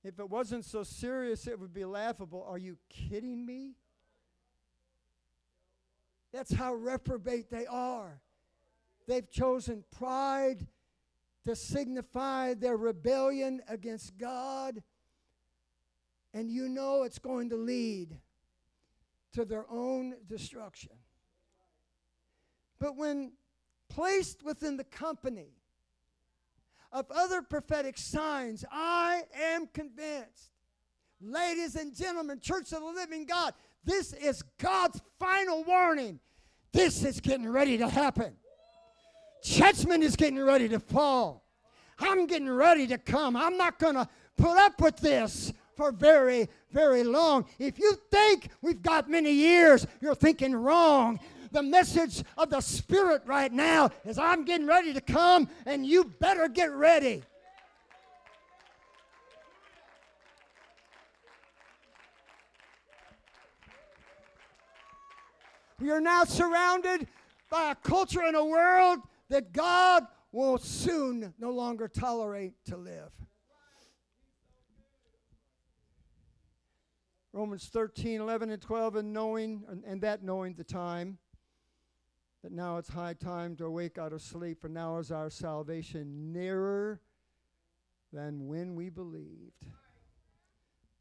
[0.05, 2.47] If it wasn't so serious, it would be laughable.
[2.49, 3.75] Are you kidding me?
[6.33, 8.21] That's how reprobate they are.
[9.09, 10.69] They've chosen pride
[11.45, 14.85] to signify their rebellion against God.
[16.33, 18.19] And you know it's going to lead
[19.33, 20.93] to their own destruction.
[22.79, 23.33] But when
[23.89, 25.51] placed within the company
[26.93, 30.51] of other prophetic signs, I am convinced,
[31.21, 36.21] ladies and gentlemen, Church of the Living God, this is God's final warning.
[36.73, 38.35] This is getting ready to happen.
[39.43, 41.45] Judgment is getting ready to fall.
[41.99, 43.37] I'm getting ready to come.
[43.37, 47.47] I'm not going to put up with this for very, very long.
[47.59, 51.21] If you think we've got many years, you're thinking wrong.
[51.53, 56.05] The message of the Spirit right now is I'm getting ready to come, and you
[56.05, 57.23] better get ready.
[65.79, 67.09] We are now surrounded
[67.51, 73.11] by a culture and a world that God will soon no longer tolerate to live.
[77.33, 81.17] Romans 13, 11, and 12, and knowing, and, and that knowing the time,
[82.43, 86.33] that now it's high time to awake out of sleep, for now is our salvation
[86.33, 87.01] nearer
[88.13, 89.65] than when we believed.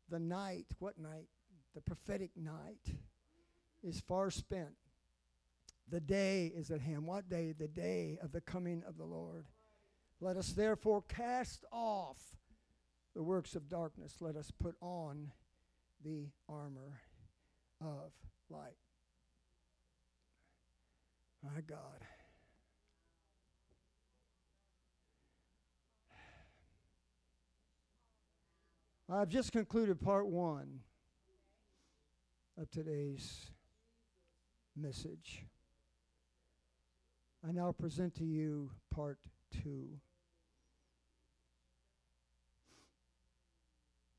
[0.09, 1.27] The night, what night?
[1.75, 2.95] The prophetic night
[3.84, 4.75] is far spent.
[5.89, 7.05] The day is at hand.
[7.05, 7.53] What day?
[7.57, 9.47] The day of the coming of the Lord.
[10.21, 12.19] Let us therefore cast off
[13.15, 14.17] the works of darkness.
[14.21, 15.32] Let us put on
[16.04, 16.99] the armor
[17.80, 18.12] of
[18.49, 18.78] light.
[21.43, 22.06] My God.
[29.10, 30.80] I've just concluded part one
[32.58, 33.52] of today's
[34.78, 35.45] message.
[37.47, 39.20] I now present to you part
[39.52, 39.89] two.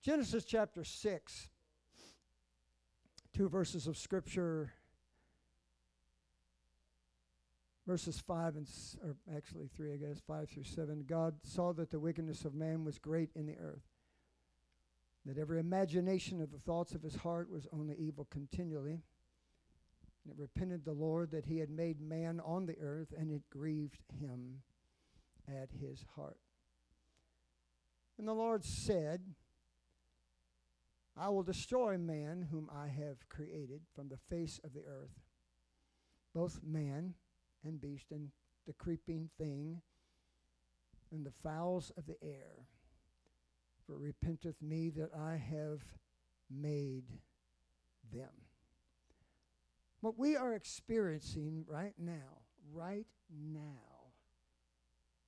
[0.03, 1.49] Genesis chapter 6
[3.33, 4.73] two verses of scripture,
[7.87, 8.69] verses 5 and,
[9.03, 11.05] or actually 3, I guess, 5 through 7.
[11.07, 13.85] God saw that the wickedness of man was great in the earth,
[15.25, 19.03] that every imagination of the thoughts of his heart was only evil continually.
[20.25, 23.43] And it repented the Lord that he had made man on the earth, and it
[23.51, 24.63] grieved him
[25.49, 26.39] at his heart.
[28.19, 29.23] And the Lord said,
[31.17, 35.21] I will destroy man whom I have created from the face of the earth,
[36.35, 37.15] both man
[37.65, 38.31] and beast, and
[38.67, 39.83] the creeping thing,
[41.11, 42.67] and the fowls of the air.
[43.87, 45.83] For repenteth me that I have
[46.51, 47.05] made
[48.13, 48.31] them.
[50.01, 52.41] What we are experiencing right now,
[52.73, 54.13] right now,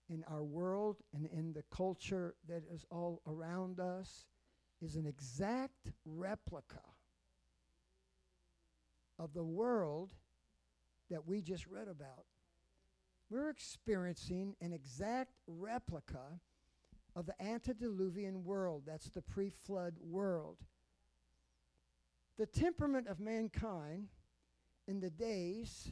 [0.09, 4.27] in our world and in the culture that is all around us,
[4.83, 6.81] is an exact replica
[9.19, 10.11] of the world
[11.11, 12.25] that we just read about.
[13.31, 16.41] We're experiencing an exact replica
[17.17, 18.83] of the antediluvian world.
[18.87, 20.59] That's the pre flood world.
[22.39, 24.09] The temperament of mankind
[24.89, 25.91] in the days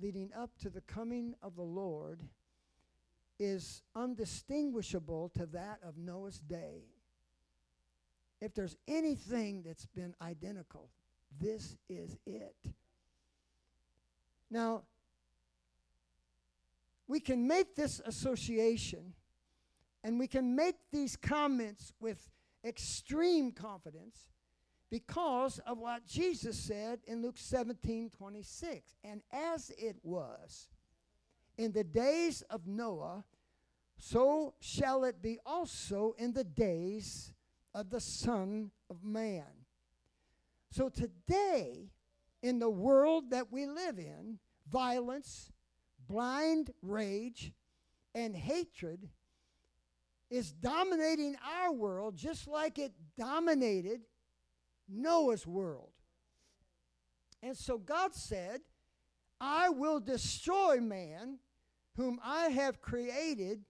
[0.00, 2.22] leading up to the coming of the Lord
[3.38, 6.84] is undistinguishable to that of Noah's day.
[8.40, 10.90] If there's anything that's been identical,
[11.38, 12.56] this is it.
[14.50, 14.82] Now,
[17.06, 19.14] we can make this association
[20.02, 22.30] and we can make these comments with
[22.64, 24.30] extreme confidence
[24.90, 28.96] because of what Jesus said in Luke 17 26.
[29.04, 30.68] And as it was
[31.58, 33.24] in the days of Noah,
[33.98, 37.32] so shall it be also in the days
[37.74, 39.44] of the Son of Man.
[40.70, 41.90] So today,
[42.42, 44.38] in the world that we live in,
[44.70, 45.50] violence,
[46.08, 47.52] blind rage,
[48.14, 49.08] and hatred
[50.30, 54.02] is dominating our world just like it dominated
[54.88, 55.90] Noah's world.
[57.42, 58.60] And so God said,
[59.40, 61.38] I will destroy man
[61.96, 63.64] whom I have created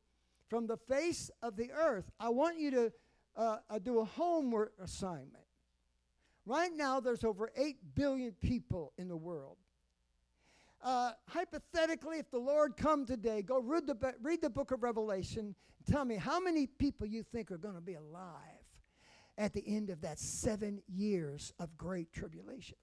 [0.48, 2.10] from the face of the earth.
[2.18, 2.92] I want you to
[3.36, 5.44] uh, uh, do a homework assignment.
[6.46, 9.56] Right now, there's over 8 billion people in the world.
[10.82, 15.54] Uh, hypothetically, if the Lord come today, go read the, read the book of Revelation.
[15.88, 18.32] Tell me how many people you think are going to be alive
[19.36, 22.76] at the end of that seven years of great tribulation.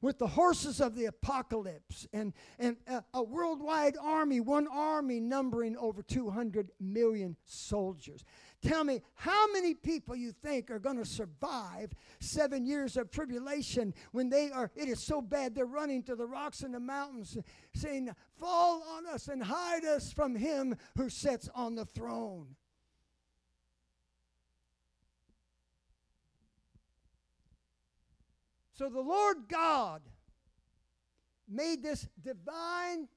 [0.00, 5.76] With the horses of the apocalypse and, and a, a worldwide army, one army numbering
[5.76, 8.24] over 200 million soldiers.
[8.62, 13.92] Tell me how many people you think are going to survive seven years of tribulation
[14.12, 17.36] when they are, it is so bad they're running to the rocks and the mountains
[17.74, 22.54] saying, Fall on us and hide us from him who sits on the throne.
[28.74, 30.02] So the Lord God
[31.48, 33.08] made this divine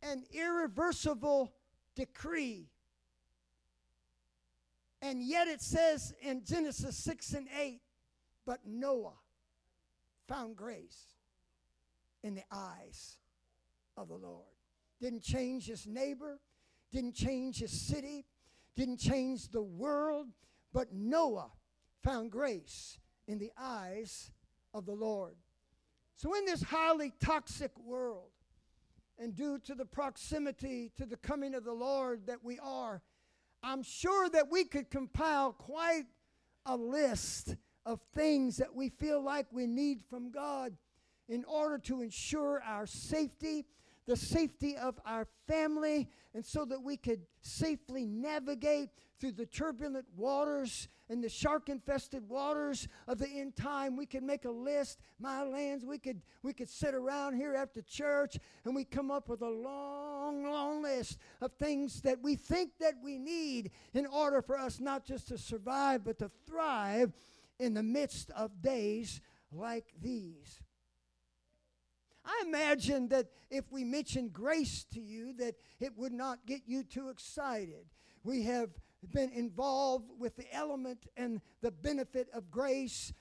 [0.00, 1.52] and irreversible
[1.96, 2.68] decree.
[5.00, 7.80] And yet it says in Genesis 6 and 8,
[8.44, 9.18] but Noah
[10.26, 11.14] found grace
[12.22, 13.18] in the eyes
[13.96, 14.46] of the Lord.
[15.00, 16.40] Didn't change his neighbor,
[16.90, 18.26] didn't change his city,
[18.74, 20.28] didn't change the world,
[20.72, 21.50] but Noah
[22.02, 24.30] found grace in the eyes
[24.74, 25.36] of the Lord.
[26.16, 28.30] So, in this highly toxic world,
[29.18, 33.02] and due to the proximity to the coming of the Lord that we are,
[33.62, 36.06] I'm sure that we could compile quite
[36.66, 40.76] a list of things that we feel like we need from God
[41.28, 43.66] in order to ensure our safety
[44.08, 50.06] the safety of our family, and so that we could safely navigate through the turbulent
[50.16, 53.96] waters and the shark infested waters of the end time.
[53.96, 55.84] We could make a list, my lands.
[55.84, 59.48] We could, we could sit around here after church and we come up with a
[59.48, 64.80] long, long list of things that we think that we need in order for us
[64.80, 67.12] not just to survive, but to thrive
[67.58, 69.20] in the midst of days
[69.50, 70.60] like these.
[72.28, 76.82] I imagine that if we mentioned grace to you, that it would not get you
[76.82, 77.86] too excited.
[78.22, 78.68] We have
[79.14, 83.14] been involved with the element and the benefit of grace.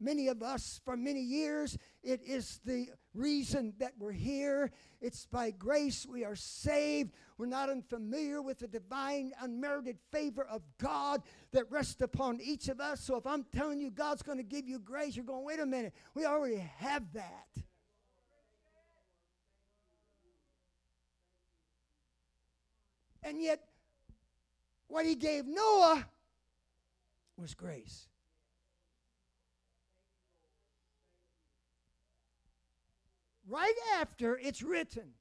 [0.00, 4.70] Many of us, for many years, it is the reason that we're here.
[5.02, 7.12] It's by grace we are saved.
[7.36, 12.80] We're not unfamiliar with the divine, unmerited favor of God that rests upon each of
[12.80, 13.00] us.
[13.00, 15.66] So if I'm telling you God's going to give you grace, you're going, wait a
[15.66, 17.48] minute, we already have that.
[23.24, 23.60] And yet,
[24.86, 26.06] what he gave Noah
[27.38, 28.08] was grace.
[33.48, 35.12] Right after it's written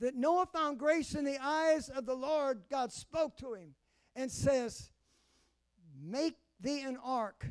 [0.00, 3.74] that Noah found grace in the eyes of the Lord, God spoke to him
[4.14, 4.90] and says,
[6.02, 7.46] Make thee an ark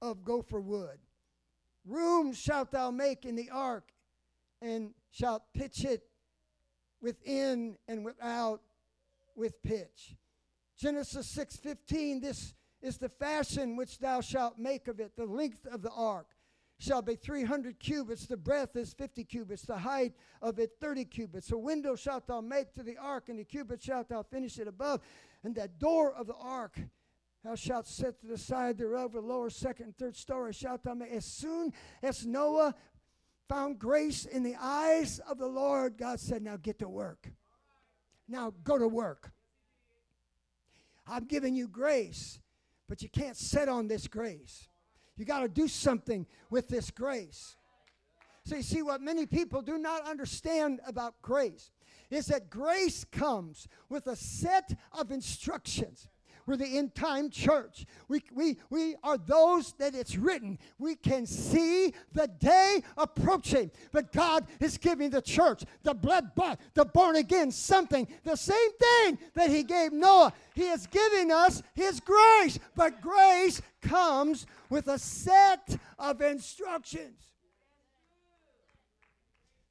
[0.00, 0.98] of gopher wood.
[1.84, 3.90] Room shalt thou make in the ark,
[4.60, 6.02] and shalt pitch it
[7.00, 8.60] within and without
[9.36, 10.16] with pitch.
[10.76, 15.82] Genesis 6:15 This is the fashion which thou shalt make of it the length of
[15.82, 16.34] the ark
[16.78, 21.52] shall be 300 cubits the breadth is 50 cubits the height of it 30 cubits.
[21.52, 24.66] A window shalt thou make to the ark and the cubits shalt thou finish it
[24.66, 25.00] above
[25.44, 26.80] and that door of the ark
[27.44, 30.94] thou shalt set to the side thereof a lower second and third story shalt thou
[30.94, 31.12] make.
[31.12, 31.72] As soon
[32.02, 32.74] as Noah
[33.48, 37.30] found grace in the eyes of the Lord God said now get to work
[38.28, 39.32] now go to work
[41.06, 42.38] I'm giving you grace,
[42.88, 44.68] but you can't sit on this grace.
[45.16, 47.56] You got to do something with this grace.
[48.44, 51.70] So, you see, what many people do not understand about grace
[52.10, 56.08] is that grace comes with a set of instructions.
[56.46, 57.86] We're the end time church.
[58.08, 60.58] We, we, we are those that it's written.
[60.78, 63.70] We can see the day approaching.
[63.92, 68.72] But God is giving the church, the blood bought, the born again, something, the same
[68.78, 70.32] thing that He gave Noah.
[70.54, 72.58] He is giving us His grace.
[72.74, 77.18] But grace comes with a set of instructions.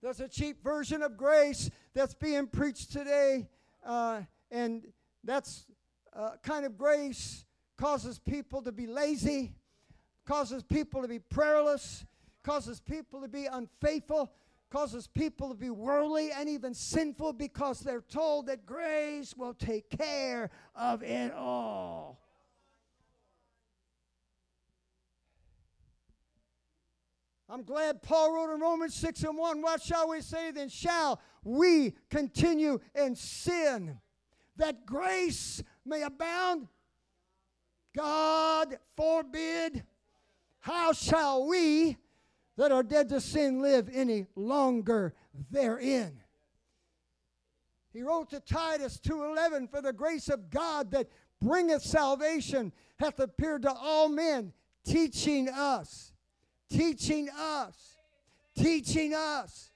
[0.01, 3.47] There's a cheap version of grace that's being preached today,
[3.86, 4.84] uh, and
[5.24, 5.65] that's
[6.14, 7.45] uh, kind of grace
[7.78, 9.53] causes people to be lazy,
[10.26, 12.05] causes people to be prayerless,
[12.43, 14.32] causes people to be unfaithful,
[14.70, 19.89] causes people to be worldly and even sinful because they're told that grace will take
[19.89, 22.20] care of it all.
[27.49, 30.70] I'm glad Paul wrote in Romans 6 and 1, What shall we say then?
[30.70, 33.99] Shall we continue in sin
[34.58, 36.68] that grace may abound?
[37.95, 39.84] God forbid.
[40.60, 41.97] How shall we
[42.58, 45.14] that are dead to sin live any longer
[45.49, 46.20] therein?
[47.91, 51.10] He wrote to Titus 2:11 for the grace of God that
[51.41, 56.14] bringeth salvation hath appeared to all men teaching us
[56.70, 57.97] teaching us
[58.56, 59.72] teaching us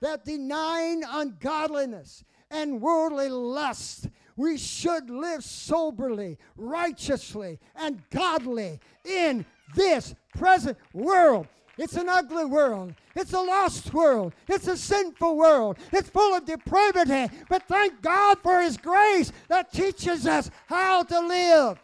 [0.00, 4.08] that denying ungodliness and worldly lust
[4.38, 11.48] we should live soberly, righteously, and godly in this present world.
[11.76, 12.94] It's an ugly world.
[13.16, 14.32] It's a lost world.
[14.48, 15.78] It's a sinful world.
[15.92, 17.34] It's full of depravity.
[17.48, 21.80] But thank God for His grace that teaches us how to live.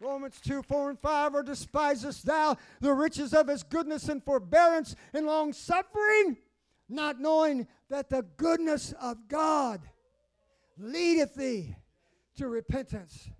[0.00, 4.94] Romans 2, 4, and 5, or despisest thou the riches of his goodness and forbearance
[5.14, 6.36] and long suffering,
[6.88, 9.80] not knowing that the goodness of God
[10.78, 11.76] leadeth thee
[12.36, 13.30] to repentance.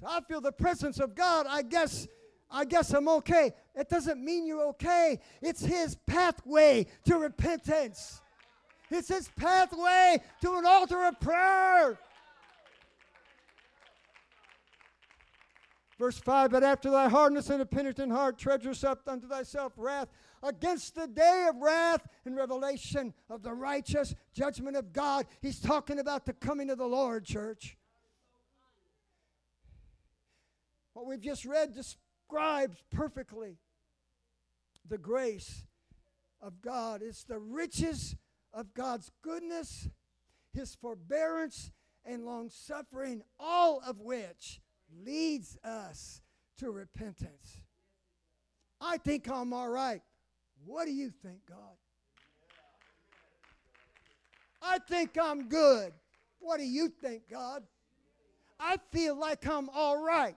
[0.00, 1.46] So I feel the presence of God.
[1.48, 2.06] I guess
[2.50, 3.52] I guess I'm okay.
[3.76, 5.20] It doesn't mean you're okay.
[5.40, 8.20] It's his pathway to repentance.
[8.90, 11.96] It's his pathway to an altar of prayer.
[15.96, 20.08] Verse 5 But after thy hardness and a penitent heart, treasures up unto thyself wrath
[20.42, 25.26] against the day of wrath and revelation of the righteous judgment of God.
[25.40, 27.76] He's talking about the coming of the Lord, church.
[30.94, 33.58] What we've just read describes perfectly
[34.88, 35.64] the grace
[36.40, 37.02] of God.
[37.02, 38.16] It's the riches
[38.52, 39.88] of God's goodness,
[40.52, 41.70] His forbearance,
[42.04, 44.60] and long suffering, all of which
[45.04, 46.22] leads us
[46.58, 47.62] to repentance.
[48.80, 50.02] I think I'm all right.
[50.64, 51.76] What do you think, God?
[54.62, 55.92] I think I'm good.
[56.38, 57.62] What do you think, God?
[58.58, 60.36] I feel like I'm all right.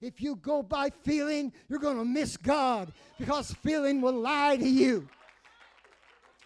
[0.00, 4.68] If you go by feeling, you're going to miss God because feeling will lie to
[4.68, 5.08] you.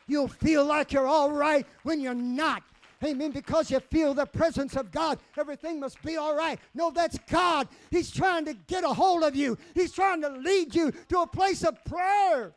[0.07, 2.63] You'll feel like you're all right when you're not.
[3.03, 3.31] Amen.
[3.33, 6.59] Because you feel the presence of God, everything must be all right.
[6.75, 7.69] No, that's God.
[7.91, 11.27] He's trying to get a hold of you, He's trying to lead you to a
[11.27, 12.55] place of prayer.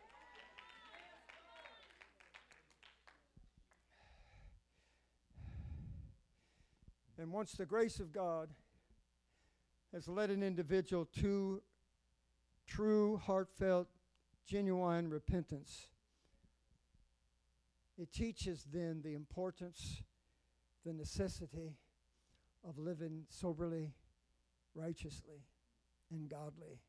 [7.28, 8.48] And once the grace of God
[9.92, 11.62] has led an individual to
[12.66, 13.90] true, heartfelt,
[14.48, 15.88] genuine repentance,
[17.98, 20.04] it teaches then the importance,
[20.86, 21.76] the necessity
[22.66, 23.92] of living soberly,
[24.74, 25.44] righteously,
[26.10, 26.80] and godly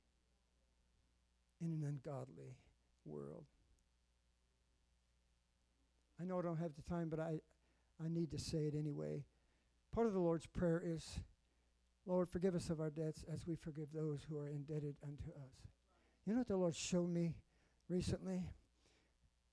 [1.60, 2.54] in an ungodly
[3.04, 3.46] world.
[6.22, 7.40] I know I don't have the time, but I,
[8.00, 9.24] I need to say it anyway.
[9.94, 11.20] Part of the Lord's Prayer is,
[12.06, 15.68] Lord, forgive us of our debts as we forgive those who are indebted unto us.
[16.24, 17.34] You know what the Lord showed me
[17.88, 18.44] recently?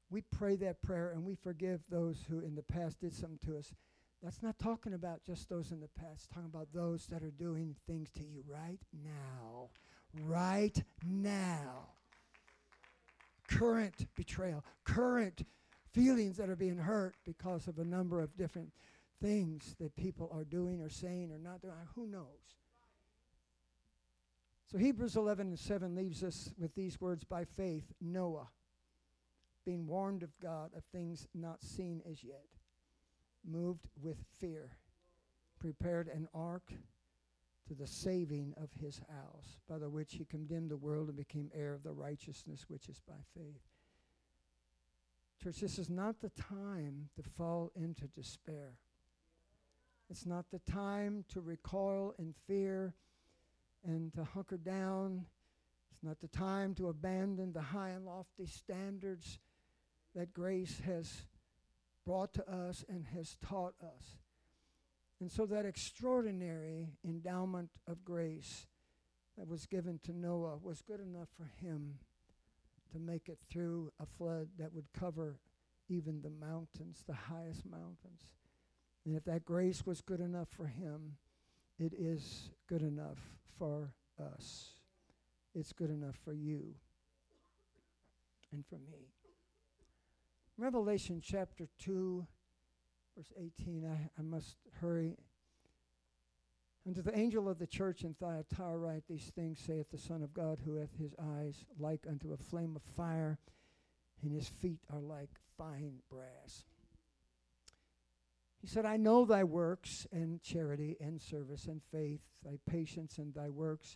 [0.09, 3.57] We pray that prayer and we forgive those who in the past did something to
[3.57, 3.73] us.
[4.21, 7.75] That's not talking about just those in the past, talking about those that are doing
[7.87, 9.69] things to you right now.
[10.23, 11.89] Right now.
[13.47, 15.45] Current betrayal, current
[15.93, 18.71] feelings that are being hurt because of a number of different
[19.21, 21.73] things that people are doing or saying or not doing.
[21.95, 22.57] Who knows?
[24.71, 28.49] So Hebrews 11 and 7 leaves us with these words by faith Noah,
[29.65, 32.45] being warned of God of things not seen as yet,
[33.47, 34.71] moved with fear,
[35.59, 36.73] prepared an ark
[37.67, 41.49] to the saving of his house, by the which he condemned the world and became
[41.53, 43.61] heir of the righteousness which is by faith.
[45.43, 48.73] Church, this is not the time to fall into despair.
[50.09, 52.93] It's not the time to recoil in fear
[53.83, 55.25] and to hunker down.
[55.91, 59.39] It's not the time to abandon the high and lofty standards
[60.15, 61.23] that grace has
[62.05, 64.19] brought to us and has taught us.
[65.19, 68.67] And so, that extraordinary endowment of grace
[69.37, 71.95] that was given to Noah was good enough for him
[72.91, 75.39] to make it through a flood that would cover
[75.89, 78.33] even the mountains, the highest mountains.
[79.05, 81.17] And if that grace was good enough for him,
[81.77, 83.19] it is good enough
[83.57, 84.69] for us.
[85.53, 86.75] It's good enough for you
[88.51, 89.11] and for me.
[90.57, 92.25] Revelation chapter 2,
[93.15, 93.85] verse 18.
[93.85, 95.17] I, I must hurry.
[96.87, 100.33] Unto the angel of the church in Thyatira write these things, saith the Son of
[100.33, 103.39] God, who hath his eyes like unto a flame of fire,
[104.21, 106.63] and his feet are like fine brass.
[108.65, 113.31] He said, I know thy works and charity and service and faith, thy patience and
[113.31, 113.95] thy works,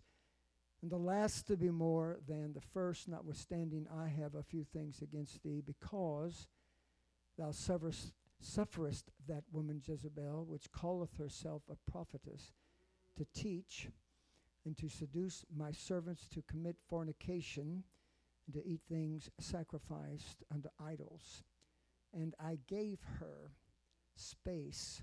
[0.84, 5.01] and the last to be more than the first, notwithstanding I have a few things
[5.01, 6.45] against thee, because
[7.36, 12.53] thou sufferest, sufferest that woman Jezebel, which calleth herself a prophetess,
[13.17, 13.88] to teach
[14.65, 17.84] and to seduce my servants to commit fornication
[18.45, 21.43] and to eat things sacrificed unto idols.
[22.13, 23.53] And I gave her
[24.20, 25.01] space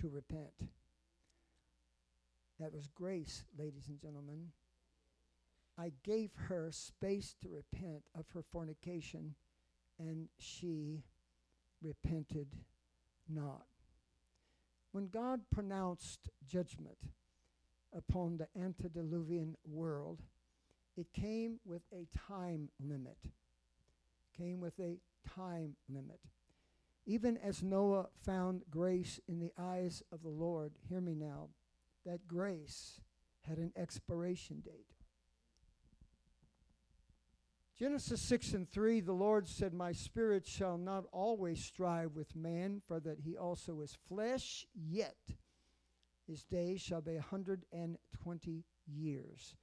[0.00, 0.70] to repent.
[2.58, 4.48] That was grace, ladies and gentlemen.
[5.78, 9.34] I gave her space to repent of her fornication,
[9.98, 11.02] and she
[11.82, 12.48] repented
[13.28, 13.66] not.
[14.92, 16.96] When God pronounced judgment
[17.94, 20.22] upon the antediluvian world,
[20.96, 23.18] it came with a time limit.
[24.36, 24.98] Came with a
[25.28, 26.20] time limit.
[27.06, 31.48] Even as Noah found grace in the eyes of the Lord, hear me now,
[32.04, 33.00] that grace
[33.42, 34.92] had an expiration date.
[37.78, 42.82] Genesis 6 and 3 The Lord said, My spirit shall not always strive with man,
[42.88, 45.16] for that he also is flesh, yet
[46.26, 49.54] his days shall be a 120 years.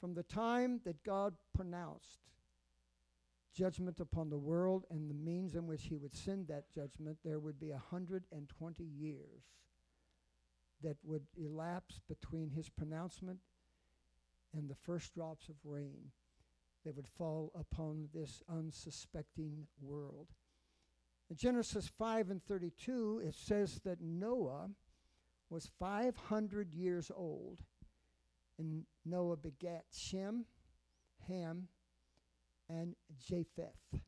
[0.00, 2.18] From the time that God pronounced
[3.54, 7.38] judgment upon the world and the means in which he would send that judgment, there
[7.38, 9.42] would be 120 years
[10.82, 13.38] that would elapse between his pronouncement
[14.52, 16.10] and the first drops of rain
[16.84, 20.28] that would fall upon this unsuspecting world.
[21.30, 24.68] In Genesis 5 and 32, it says that Noah
[25.48, 27.60] was 500 years old,
[28.58, 30.44] and Noah begat Shem,
[31.28, 31.68] Ham,
[32.68, 34.00] and Japheth.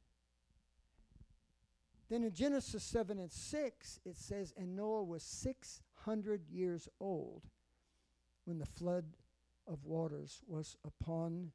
[2.08, 7.42] Then in Genesis 7 and 6, it says, And Noah was 600 years old
[8.44, 9.04] when the flood
[9.66, 11.50] of waters was upon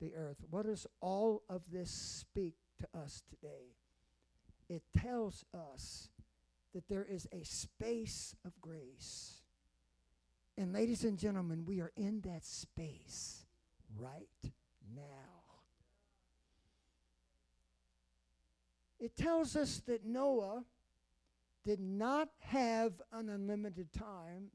[0.00, 0.38] the earth.
[0.50, 3.76] What does all of this speak to us today?
[4.68, 6.08] it tells us
[6.74, 9.40] that there is a space of grace.
[10.56, 13.46] And, ladies and gentlemen, we are in that space
[13.96, 14.28] right
[14.94, 15.37] now.
[19.00, 20.64] It tells us that Noah
[21.64, 24.50] did not have an unlimited time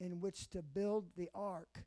[0.00, 1.84] in which to build the ark.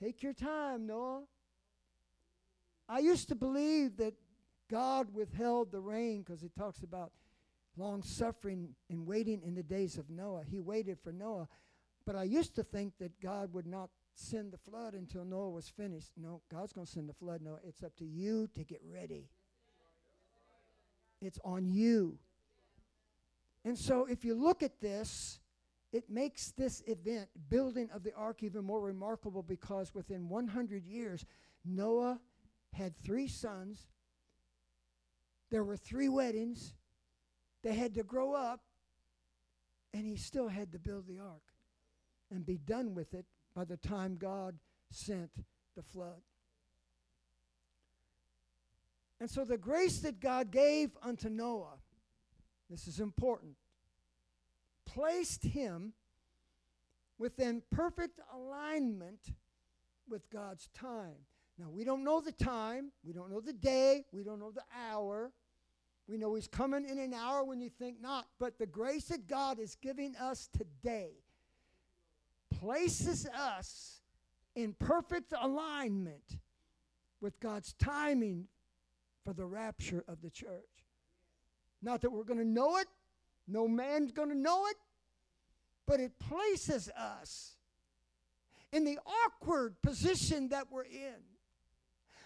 [0.00, 1.22] Take your time, Noah.
[2.88, 4.14] I used to believe that
[4.70, 7.12] God withheld the rain because it talks about
[7.76, 10.42] long suffering and waiting in the days of Noah.
[10.48, 11.48] He waited for Noah.
[12.04, 15.68] But I used to think that God would not send the flood until Noah was
[15.68, 16.12] finished.
[16.16, 19.28] No, God's going to send the flood, No, It's up to you to get ready.
[21.20, 22.18] It's on you.
[23.64, 25.38] And so if you look at this,
[25.92, 31.24] it makes this event, building of the ark, even more remarkable because within 100 years,
[31.64, 32.18] Noah
[32.72, 33.86] had three sons
[35.52, 36.72] there were three weddings.
[37.62, 38.62] They had to grow up,
[39.92, 41.42] and he still had to build the ark
[42.30, 44.58] and be done with it by the time God
[44.90, 45.30] sent
[45.76, 46.20] the flood.
[49.20, 51.78] And so the grace that God gave unto Noah,
[52.68, 53.54] this is important,
[54.84, 55.92] placed him
[57.18, 59.32] within perfect alignment
[60.08, 61.14] with God's time.
[61.58, 64.64] Now, we don't know the time, we don't know the day, we don't know the
[64.76, 65.30] hour,
[66.08, 68.26] we know He's coming in an hour when you think not.
[68.38, 71.21] But the grace that God is giving us today
[72.62, 74.00] places us
[74.54, 76.38] in perfect alignment
[77.20, 78.46] with God's timing
[79.24, 80.68] for the rapture of the church.
[81.82, 82.86] Not that we're going to know it,
[83.48, 84.76] no man's going to know it,
[85.86, 87.56] but it places us
[88.72, 91.20] in the awkward position that we're in,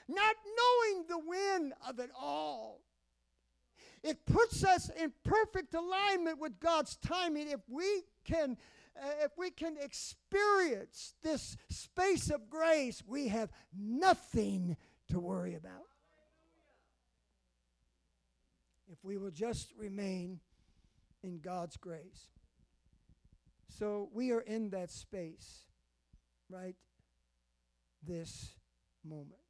[0.07, 2.83] not knowing the when of it all.
[4.03, 8.59] It puts us in perfect alignment with God's timing if we can
[9.03, 14.77] Uh, if we can experience this space of grace, we have nothing
[15.09, 15.87] to worry about.
[18.91, 20.41] If we will just remain
[21.23, 22.29] in God's grace.
[23.69, 25.67] So we are in that space
[26.49, 26.77] right
[28.07, 28.55] this
[29.05, 29.41] moment.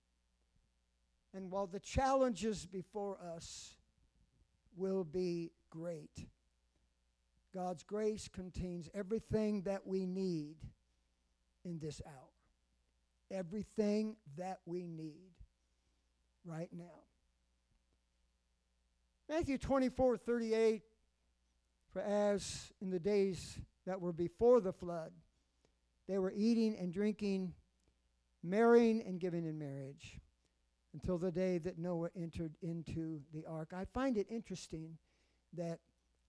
[1.35, 3.77] And while the challenges before us
[4.75, 6.27] will be great.
[7.57, 10.57] God's grace contains everything that we need
[11.65, 12.13] in this hour.
[13.31, 15.33] Everything that we need
[16.45, 17.01] right now.
[19.27, 20.83] Matthew 24 38,
[21.95, 25.13] for as in the days that were before the flood,
[26.07, 27.55] they were eating and drinking,
[28.43, 30.21] marrying and giving in marriage
[30.93, 33.73] until the day that Noah entered into the ark.
[33.75, 34.99] I find it interesting
[35.55, 35.79] that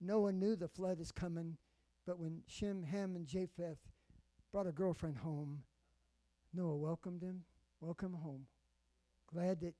[0.00, 1.56] Noah knew the flood is coming,
[2.06, 3.78] but when Shem, Ham, and Japheth
[4.52, 5.62] brought a girlfriend home,
[6.54, 7.42] Noah welcomed him.
[7.80, 8.46] Welcome home.
[9.32, 9.74] Glad that,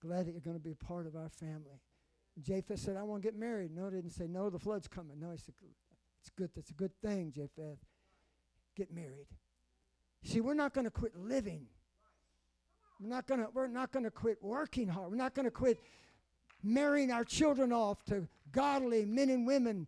[0.00, 1.80] glad that you're going to be a part of our family.
[2.40, 3.74] Japheth said, I want to get married.
[3.74, 5.18] Noah didn't say, No, the flood's coming.
[5.18, 5.54] No, he said,
[6.20, 6.50] It's good.
[6.54, 7.78] That's a good thing, Japheth.
[8.76, 9.26] Get married.
[10.22, 11.66] See, we're not going to quit living
[13.00, 15.10] we're not gonna, we're not gonna quit working hard.
[15.10, 15.78] We're not gonna quit
[16.62, 19.86] marrying our children off to godly men and women.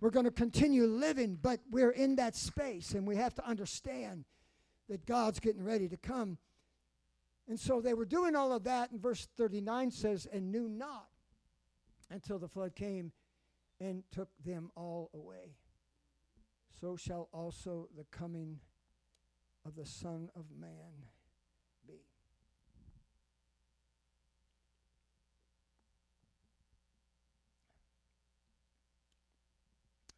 [0.00, 4.24] We're going to continue living, but we're in that space, and we have to understand
[4.88, 6.38] that God's getting ready to come.
[7.48, 11.08] And so they were doing all of that, and verse 39 says, and knew not
[12.10, 13.12] until the flood came
[13.80, 15.56] and took them all away.
[16.80, 18.58] So shall also the coming
[19.64, 21.06] of the Son of Man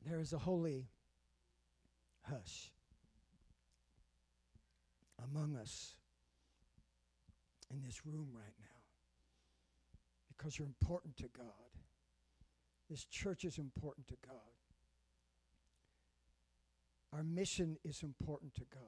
[0.07, 0.87] There is a holy
[2.23, 2.73] hush
[5.23, 5.97] among us
[7.71, 8.67] in this room right now
[10.29, 11.47] because you're important to God.
[12.91, 14.37] This church is important to God.
[17.13, 18.83] Our mission is important to God.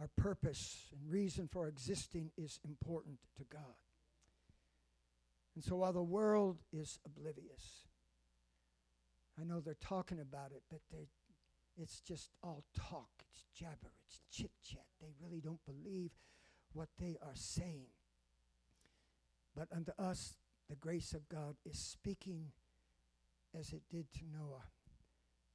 [0.00, 3.74] Our purpose and reason for existing is important to God.
[5.56, 7.87] And so while the world is oblivious,
[9.40, 10.80] I know they're talking about it, but
[11.76, 13.10] it's just all talk.
[13.30, 13.92] It's jabber.
[14.06, 14.86] It's chit chat.
[15.00, 16.10] They really don't believe
[16.72, 17.86] what they are saying.
[19.54, 20.36] But unto us,
[20.68, 22.52] the grace of God is speaking
[23.58, 24.64] as it did to Noah,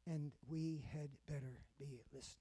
[0.08, 2.40] and we had better be listening.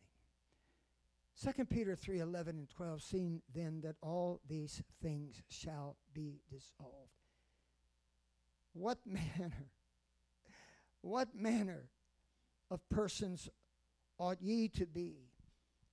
[1.42, 7.10] 2 Peter 3 11 and 12, seeing then that all these things shall be dissolved.
[8.72, 9.68] What manner,
[11.02, 11.90] what manner
[12.70, 13.48] of persons
[14.18, 15.30] ought ye to be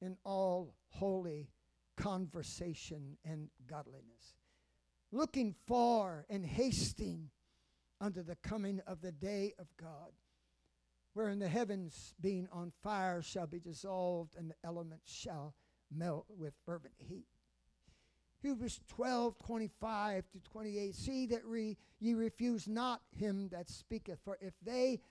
[0.02, 1.50] in all holy
[1.98, 4.36] conversation and godliness,
[5.12, 7.30] looking for and hasting
[8.00, 10.14] unto the coming of the day of God,
[11.14, 15.54] wherein the heavens being on fire shall be dissolved, and the elements shall
[15.92, 17.28] melt with fervent heat.
[18.42, 20.96] Hebrews 12, 25 to 28.
[20.96, 25.02] See that re, ye refuse not him that speaketh, for if they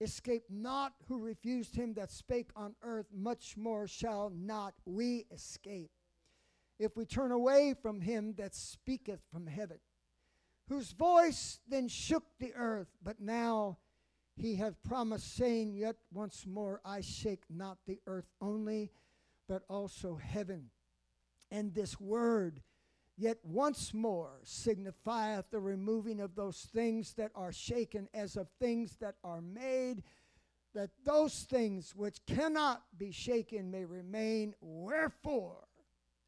[0.00, 5.90] escape not who refused him that spake on earth, much more shall not we escape.
[6.78, 9.78] If we turn away from him that speaketh from heaven,
[10.68, 13.78] whose voice then shook the earth, but now
[14.36, 18.92] he hath promised, saying, Yet once more I shake not the earth only,
[19.48, 20.70] but also heaven.
[21.50, 22.62] And this word,
[23.18, 28.96] yet once more, signifieth the removing of those things that are shaken as of things
[29.00, 30.04] that are made,
[30.74, 34.54] that those things which cannot be shaken may remain.
[34.60, 35.64] Wherefore,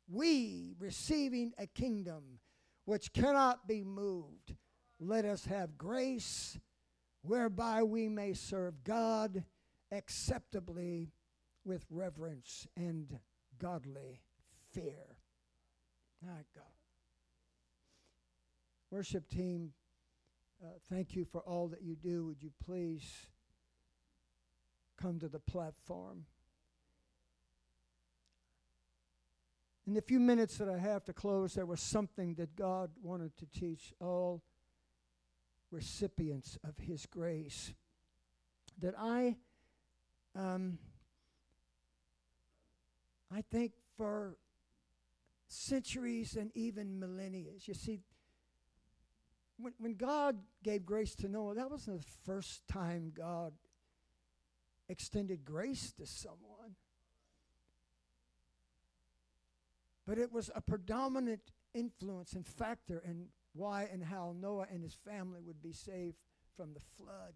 [0.09, 2.41] we, receiving a kingdom
[2.85, 4.57] which cannot be moved,
[4.99, 6.59] let us have grace
[7.23, 9.45] whereby we may serve God
[9.93, 11.13] acceptably
[11.65, 13.21] with reverence and
[13.59, 14.23] godly
[14.73, 15.17] fear.
[16.23, 16.70] My God.
[18.91, 19.73] Worship team,
[20.61, 22.27] uh, thank you for all that you do.
[22.27, 23.05] Would you please
[25.01, 26.25] come to the platform?
[29.87, 33.37] In the few minutes that I have to close, there was something that God wanted
[33.39, 34.43] to teach all
[35.71, 37.73] recipients of His grace
[38.81, 39.37] that I,
[40.35, 40.79] um,
[43.33, 44.37] I think for
[45.47, 47.53] centuries and even millennia.
[47.65, 48.01] You see,
[49.63, 53.53] when, when God gave grace to Noah, that wasn't the first time God
[54.89, 56.77] extended grace to someone.
[60.07, 64.95] But it was a predominant influence and factor in why and how Noah and his
[64.95, 66.17] family would be saved
[66.57, 67.35] from the flood.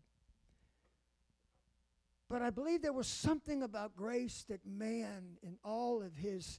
[2.28, 6.58] But I believe there was something about grace that man, in all of his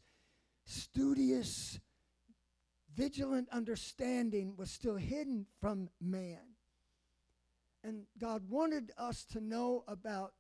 [0.66, 1.80] studious,
[2.96, 6.56] vigilant understanding, was still hidden from man.
[7.84, 10.34] And God wanted us to know about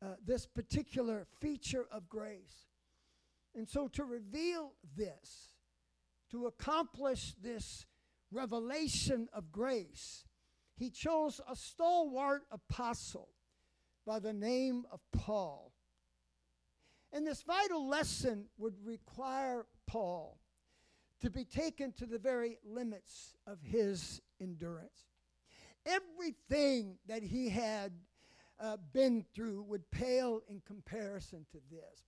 [0.00, 2.66] uh, this particular feature of grace.
[3.54, 5.54] And so, to reveal this,
[6.30, 7.86] to accomplish this
[8.30, 10.24] revelation of grace,
[10.76, 13.30] he chose a stalwart apostle
[14.06, 15.72] by the name of Paul.
[17.12, 20.38] And this vital lesson would require Paul
[21.20, 25.06] to be taken to the very limits of his endurance.
[25.86, 27.92] Everything that he had
[28.60, 32.02] uh, been through would pale in comparison to this.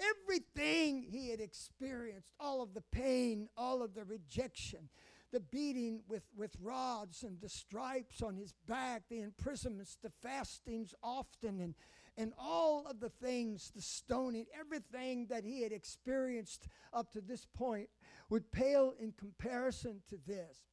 [0.00, 4.88] Everything he had experienced, all of the pain, all of the rejection,
[5.32, 10.94] the beating with, with rods and the stripes on his back, the imprisonments, the fastings
[11.02, 11.74] often, and,
[12.16, 17.46] and all of the things, the stoning, everything that he had experienced up to this
[17.56, 17.88] point
[18.30, 20.64] would pale in comparison to this.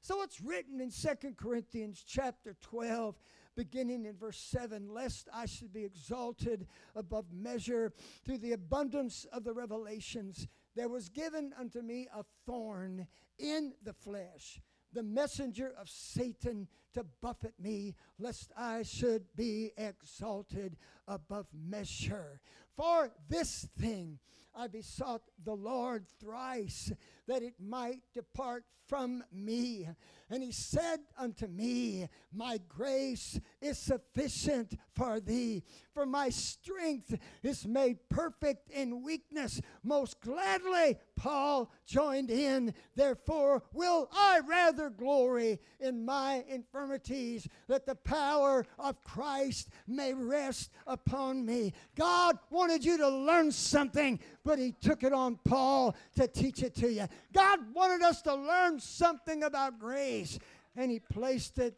[0.00, 3.18] So it's written in Second Corinthians chapter 12,
[3.56, 7.92] beginning in verse 7 Lest I should be exalted above measure
[8.24, 10.46] through the abundance of the revelations,
[10.76, 14.60] there was given unto me a thorn in the flesh,
[14.92, 20.76] the messenger of Satan to buffet me, lest I should be exalted
[21.08, 22.40] above measure.
[22.76, 24.18] For this thing
[24.54, 26.92] I besought the Lord thrice
[27.26, 29.88] that it might depart from me.
[30.28, 35.62] And he said unto me, My grace is sufficient for thee,
[35.94, 39.60] for my strength is made perfect in weakness.
[39.84, 42.74] Most gladly, Paul joined in.
[42.96, 50.72] Therefore, will I rather glory in my infirmities, that the power of Christ may rest
[50.88, 51.72] upon me.
[51.94, 56.74] God wanted you to learn something, but he took it on Paul to teach it
[56.76, 57.06] to you.
[57.32, 60.36] God wanted us to learn something about grace,
[60.74, 61.76] and He placed it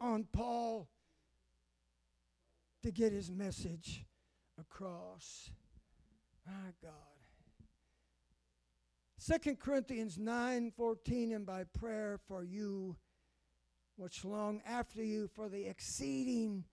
[0.00, 0.88] on Paul
[2.84, 4.04] to get his message
[4.60, 5.50] across.
[6.46, 6.92] My God.
[9.18, 12.96] Second Corinthians 9 14, and by prayer for you,
[13.96, 16.64] which long after you, for the exceeding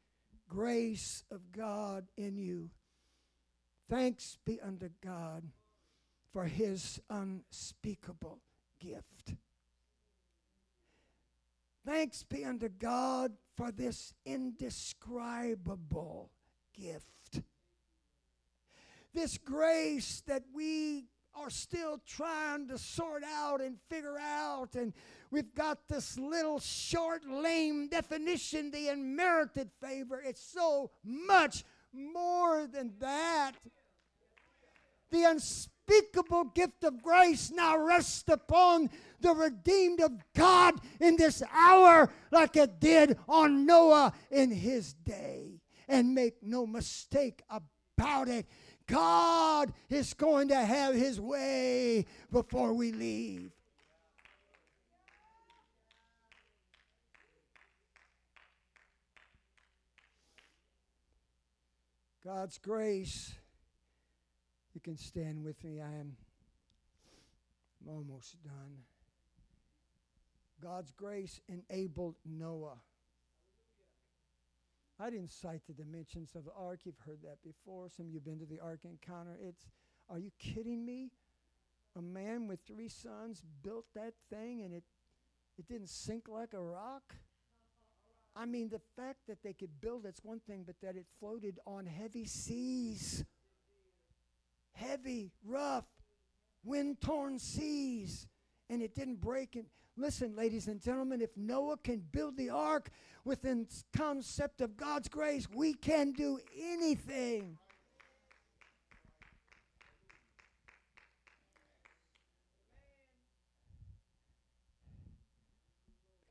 [0.48, 2.70] grace of God in you
[3.90, 5.44] Thanks be unto God
[6.34, 8.40] for his unspeakable
[8.80, 9.36] gift.
[11.86, 16.30] Thanks be unto God for this indescribable
[16.74, 17.42] gift.
[19.14, 24.76] This grace that we are still trying to sort out and figure out.
[24.76, 24.92] And
[25.32, 30.22] we've got this little short, lame definition, the unmerited favor.
[30.24, 31.64] It's so much
[31.94, 33.54] more than that.
[35.10, 38.90] The unspeakable gift of grace now rests upon
[39.22, 45.62] the redeemed of God in this hour, like it did on Noah in his day.
[45.88, 48.46] And make no mistake about it,
[48.88, 53.57] God is going to have his way before we leave.
[62.28, 63.34] God's grace.
[64.74, 65.80] You can stand with me.
[65.80, 66.18] I am
[67.80, 68.80] I'm almost done.
[70.62, 72.82] God's grace enabled Noah.
[75.00, 76.82] I didn't cite the dimensions of the ark.
[76.84, 77.88] You've heard that before.
[77.88, 79.38] Some of you have been to the ark encounter.
[79.42, 79.66] It's
[80.10, 81.12] are you kidding me?
[81.98, 84.84] A man with three sons built that thing and it
[85.58, 87.16] it didn't sink like a rock.
[88.40, 91.60] I mean, the fact that they could build it's one thing, but that it floated
[91.66, 93.26] on heavy seas.
[94.74, 95.86] Heavy, rough,
[96.64, 98.28] wind torn seas.
[98.70, 99.56] And it didn't break.
[99.56, 99.66] And
[99.96, 102.92] listen, ladies and gentlemen, if Noah can build the ark
[103.26, 107.58] within concept of God's grace, we can do anything.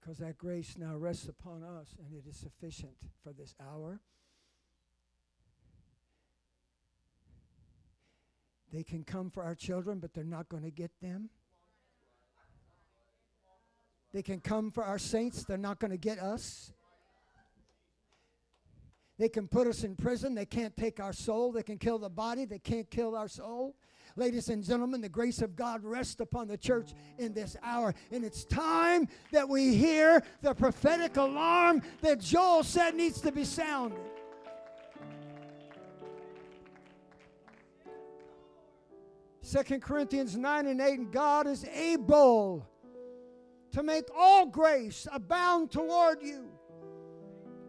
[0.06, 2.94] Because that grace now rests upon us and it is sufficient
[3.24, 3.98] for this hour.
[8.72, 11.30] They can come for our children, but they're not going to get them.
[14.12, 16.72] They can come for our saints, they're not going to get us.
[19.18, 21.50] They can put us in prison, they can't take our soul.
[21.50, 23.74] They can kill the body, they can't kill our soul.
[24.18, 27.94] Ladies and gentlemen, the grace of God rests upon the church in this hour.
[28.10, 33.44] And it's time that we hear the prophetic alarm that Joel said needs to be
[33.44, 33.98] sounded.
[39.42, 42.66] Second Corinthians 9 and 8, and God is able
[43.72, 46.48] to make all grace abound toward you,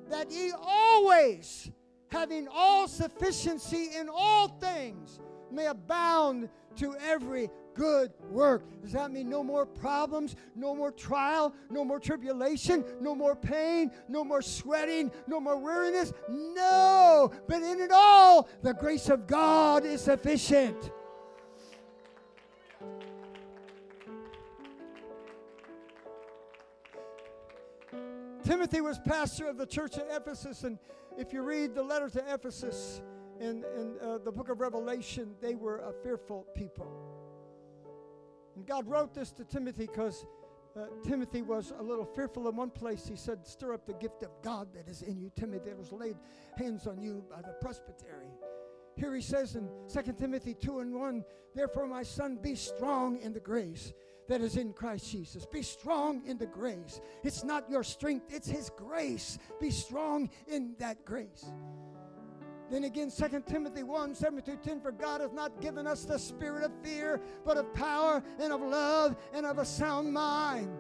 [0.10, 1.70] that ye always,
[2.08, 5.20] having all sufficiency in all things,
[5.52, 8.64] may abound to every good work.
[8.82, 13.92] Does that mean no more problems, no more trial, no more tribulation, no more pain,
[14.08, 16.12] no more sweating, no more weariness?
[16.30, 20.92] No, but in it all, the grace of God is sufficient.
[28.44, 30.80] Timothy was pastor of the church at Ephesus, and
[31.18, 33.02] if you read the letter to Ephesus,
[33.42, 36.92] in, in uh, the book of Revelation, they were a fearful people.
[38.56, 40.26] And God wrote this to Timothy because
[40.76, 43.08] uh, Timothy was a little fearful in one place.
[43.08, 45.92] He said, Stir up the gift of God that is in you, Timothy, that was
[45.92, 46.18] laid
[46.58, 48.30] hands on you by the presbytery.
[48.96, 51.24] Here he says in 2 Timothy 2 and 1,
[51.56, 53.94] Therefore, my son, be strong in the grace
[54.28, 55.46] that is in Christ Jesus.
[55.46, 57.00] Be strong in the grace.
[57.24, 59.38] It's not your strength, it's his grace.
[59.60, 61.46] Be strong in that grace.
[62.70, 66.20] Then again, 2 Timothy 1 7 through 10 For God hath not given us the
[66.20, 70.78] spirit of fear, but of power and of love and of a sound mind.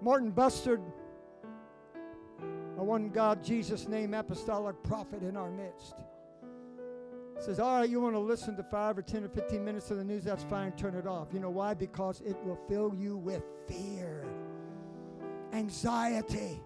[0.00, 0.80] Martin Bustard,
[2.76, 5.94] a one God, Jesus name apostolic prophet in our midst
[7.40, 9.98] says, All right, you want to listen to five or 10 or 15 minutes of
[9.98, 11.28] the news, that's fine, turn it off.
[11.32, 11.74] You know why?
[11.74, 14.24] Because it will fill you with fear,
[15.52, 16.60] anxiety.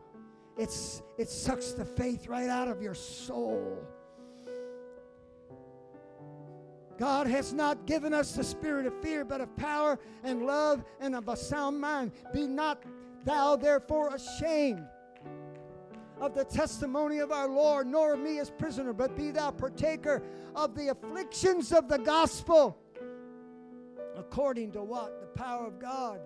[0.56, 3.86] It's, it sucks the faith right out of your soul.
[6.98, 11.14] God has not given us the spirit of fear, but of power and love and
[11.14, 12.12] of a sound mind.
[12.32, 12.82] Be not
[13.24, 14.86] thou therefore ashamed
[16.20, 20.22] of the testimony of our Lord, nor of me as prisoner, but be thou partaker
[20.54, 22.78] of the afflictions of the gospel,
[24.16, 25.20] according to what?
[25.20, 26.20] The power of God,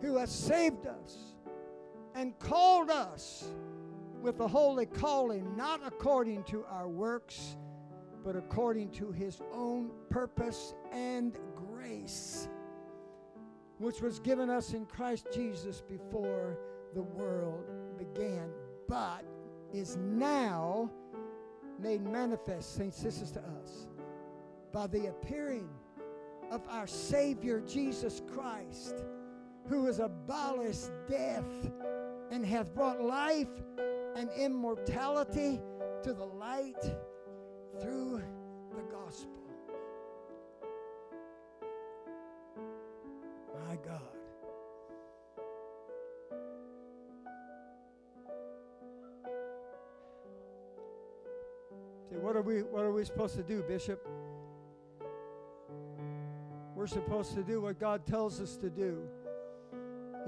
[0.00, 1.34] who has saved us
[2.14, 3.44] and called us
[4.20, 7.56] with a holy calling, not according to our works,
[8.24, 12.48] but according to his own purpose and grace,
[13.78, 16.56] which was given us in Christ Jesus before
[16.94, 17.64] the world
[17.98, 18.50] began,
[18.92, 19.24] but
[19.72, 20.90] is now
[21.80, 23.86] made manifest, saints, this is to us,
[24.70, 25.66] by the appearing
[26.50, 29.02] of our Savior Jesus Christ,
[29.66, 31.72] who has abolished death
[32.30, 33.48] and hath brought life
[34.14, 35.58] and immortality
[36.02, 36.82] to the light
[37.80, 38.20] through
[38.76, 39.42] the gospel.
[43.66, 44.21] My God.
[52.22, 54.08] What are we what are we supposed to do, Bishop?
[56.76, 59.02] We're supposed to do what God tells us to do,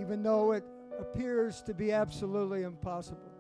[0.01, 0.65] even though it
[0.99, 3.31] appears to be absolutely impossible.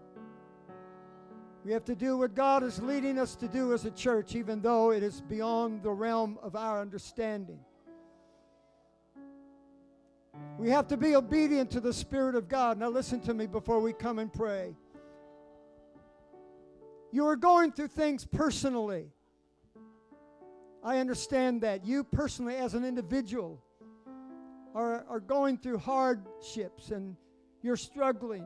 [1.65, 4.61] We have to do what God is leading us to do as a church, even
[4.61, 7.59] though it is beyond the realm of our understanding.
[10.59, 12.79] We have to be obedient to the Spirit of God.
[12.79, 14.77] Now, listen to me before we come and pray.
[17.15, 19.07] You are going through things personally.
[20.83, 21.85] I understand that.
[21.85, 23.63] You personally, as an individual,
[24.75, 27.15] are, are going through hardships and
[27.63, 28.45] you're struggling.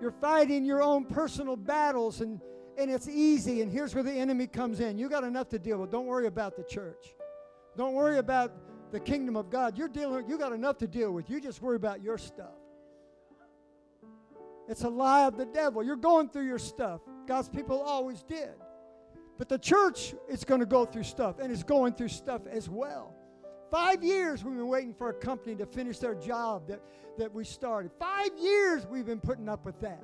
[0.00, 2.40] You're fighting your own personal battles and,
[2.78, 3.62] and it's easy.
[3.62, 4.96] And here's where the enemy comes in.
[4.96, 5.90] You got enough to deal with.
[5.90, 7.12] Don't worry about the church.
[7.76, 8.52] Don't worry about
[8.92, 9.76] the kingdom of God.
[9.76, 11.28] You're dealing, you got enough to deal with.
[11.28, 12.63] You just worry about your stuff.
[14.68, 15.82] It's a lie of the devil.
[15.82, 17.00] You're going through your stuff.
[17.26, 18.54] God's people always did.
[19.36, 22.68] But the church is going to go through stuff and is going through stuff as
[22.68, 23.14] well.
[23.70, 26.80] Five years we've been waiting for a company to finish their job that,
[27.18, 27.90] that we started.
[27.98, 30.02] Five years we've been putting up with that.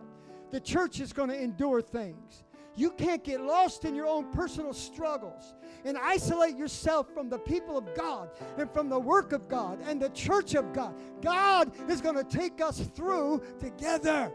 [0.51, 2.43] The church is going to endure things.
[2.77, 5.55] You can't get lost in your own personal struggles
[5.85, 10.01] and isolate yourself from the people of God and from the work of God and
[10.01, 10.95] the church of God.
[11.21, 14.33] God is going to take us through together.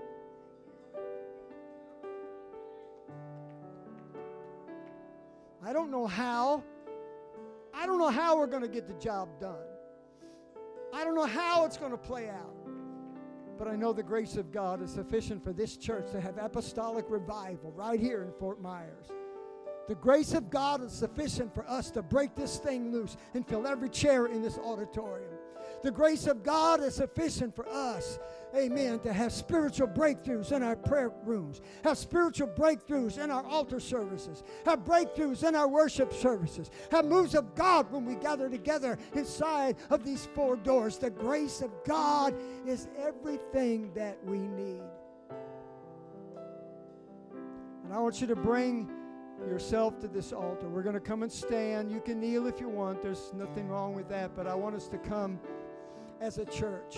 [5.66, 6.64] I don't know how.
[7.74, 9.66] I don't know how we're going to get the job done.
[10.94, 12.56] I don't know how it's going to play out.
[13.58, 17.06] But I know the grace of God is sufficient for this church to have apostolic
[17.10, 19.08] revival right here in Fort Myers.
[19.88, 23.66] The grace of God is sufficient for us to break this thing loose and fill
[23.66, 25.32] every chair in this auditorium.
[25.84, 28.20] The grace of God is sufficient for us,
[28.56, 33.80] amen, to have spiritual breakthroughs in our prayer rooms, have spiritual breakthroughs in our altar
[33.80, 38.98] services, have breakthroughs in our worship services, have moves of God when we gather together
[39.14, 40.98] inside of these four doors.
[40.98, 42.36] The grace of God
[42.66, 44.82] is everything that we need.
[47.84, 48.90] And I want you to bring
[49.48, 50.68] yourself to this altar.
[50.68, 51.92] We're going to come and stand.
[51.92, 54.88] You can kneel if you want, there's nothing wrong with that, but I want us
[54.88, 55.40] to come
[56.22, 56.98] as a church.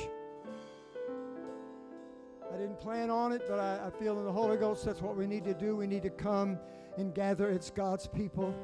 [2.57, 5.15] I didn't plan on it, but I, I, feel in the Holy Ghost that's what
[5.15, 5.75] we need to do.
[5.75, 6.57] We need to come
[6.97, 7.49] and gather.
[7.49, 8.55] It's God's people.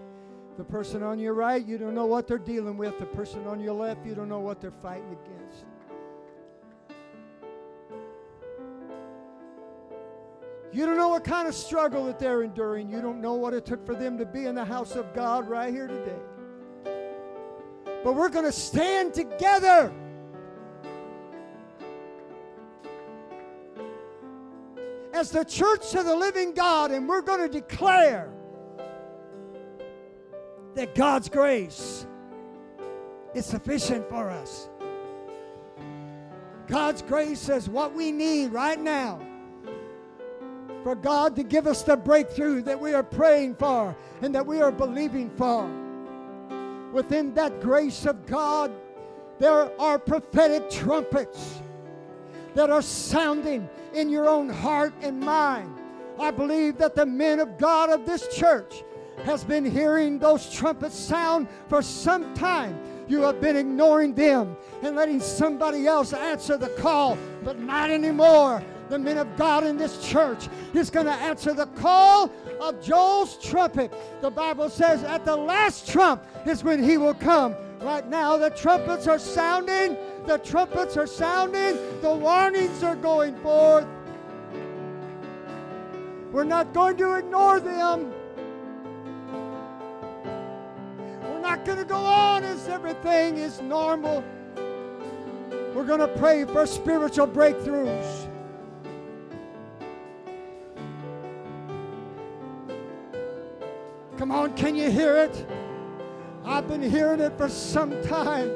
[0.58, 2.98] The person on your right, you don't know what they're dealing with.
[2.98, 5.66] The person on your left, you don't know what they're fighting against.
[10.72, 12.90] You don't know what kind of struggle that they're enduring.
[12.90, 15.48] You don't know what it took for them to be in the house of God
[15.48, 16.20] right here today.
[18.04, 19.94] But we're going to stand together.
[25.24, 28.30] As the church of the living God, and we're going to declare
[30.76, 32.06] that God's grace
[33.34, 34.68] is sufficient for us.
[36.68, 39.26] God's grace is what we need right now
[40.84, 44.60] for God to give us the breakthrough that we are praying for and that we
[44.60, 45.70] are believing for.
[46.92, 48.74] Within that grace of God,
[49.40, 51.62] there are prophetic trumpets
[52.56, 55.80] that are sounding in your own heart and mind.
[56.20, 58.84] I believe that the men of God of this church
[59.26, 62.80] has been hearing those trumpets sound for some time.
[63.08, 68.64] You have been ignoring them and letting somebody else answer the call, but not anymore.
[68.90, 73.38] The men of God in this church is going to answer the call of Joel's
[73.38, 73.94] trumpet.
[74.22, 77.56] The Bible says at the last trump is when he will come.
[77.84, 79.98] Right now, the trumpets are sounding.
[80.26, 81.78] The trumpets are sounding.
[82.00, 83.86] The warnings are going forth.
[86.32, 88.14] We're not going to ignore them.
[91.24, 94.24] We're not going to go on as everything is normal.
[95.76, 98.30] We're going to pray for spiritual breakthroughs.
[104.18, 105.46] Come on, can you hear it?
[106.46, 108.52] I've been hearing it for some time.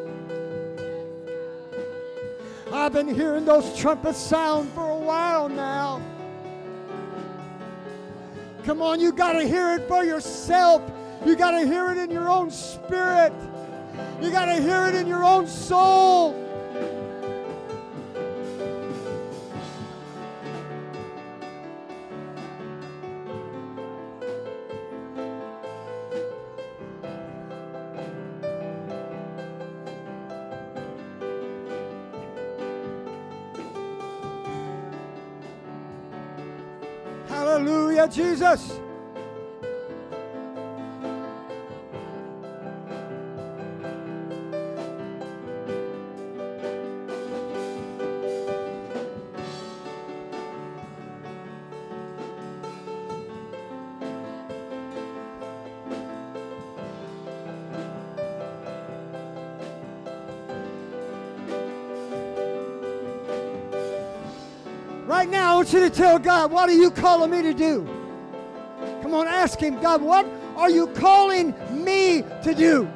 [2.72, 6.02] I've been hearing those trumpets sound for a while now.
[8.66, 10.82] Come on, you got to hear it for yourself.
[11.26, 13.32] You got to hear it in your own spirit.
[14.22, 16.47] You got to hear it in your own soul.
[37.58, 38.87] Hallelujah, Jesus.
[65.68, 67.86] Want you to tell God, what are you calling me to do?
[69.02, 70.26] Come on, ask Him, God, what
[70.56, 72.88] are you calling me to do?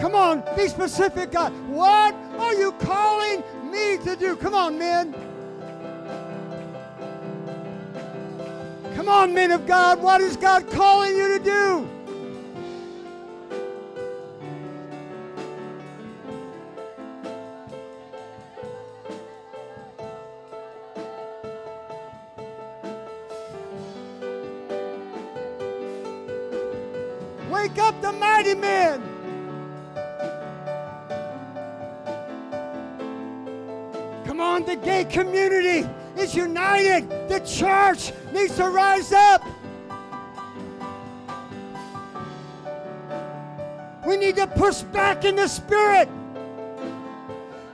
[0.00, 1.52] Come on, be specific, God.
[1.68, 4.34] What are you calling me to do?
[4.36, 5.14] Come on, men.
[8.94, 10.00] Come on, men of God.
[10.00, 11.91] What is God calling you to do?
[37.32, 39.42] The church needs to rise up.
[44.06, 46.10] We need to push back in the spirit.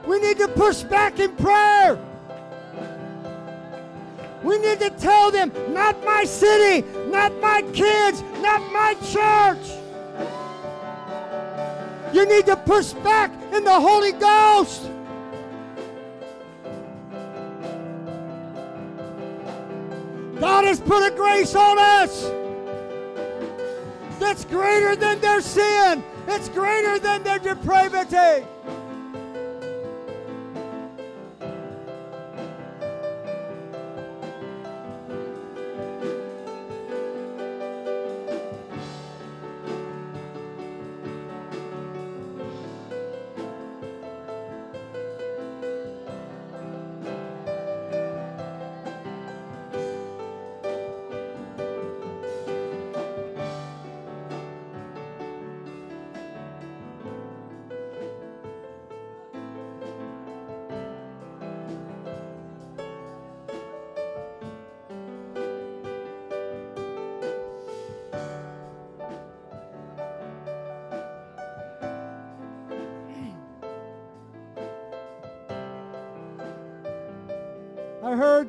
[0.07, 1.99] We need to push back in prayer.
[4.43, 9.75] We need to tell them, not my city, not my kids, not my church.
[12.13, 14.88] You need to push back in the Holy Ghost.
[21.39, 22.29] Grace on us
[24.19, 28.45] that's greater than their sin, it's greater than their depravity.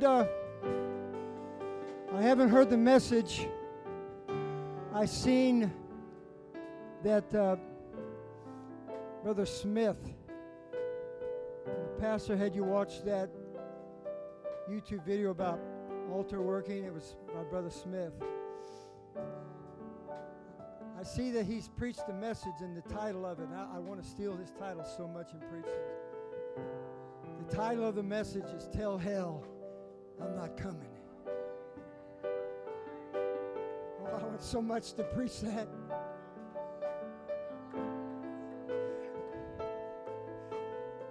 [0.04, 0.26] I uh,
[2.14, 3.48] I haven't heard the message.
[4.94, 5.70] I seen
[7.02, 7.56] that uh,
[9.22, 9.98] Brother Smith,
[10.72, 13.30] the pastor had you watch that
[14.70, 15.60] YouTube video about
[16.10, 16.84] altar working.
[16.84, 18.12] It was by Brother Smith.
[20.98, 23.48] I see that he's preached the message and the title of it.
[23.54, 26.58] I, I want to steal his title so much and preach it.
[27.46, 29.44] The title of the message is Tell Hell
[30.22, 30.88] I'm Not Coming.
[33.14, 35.66] Oh, I want so much to preach that.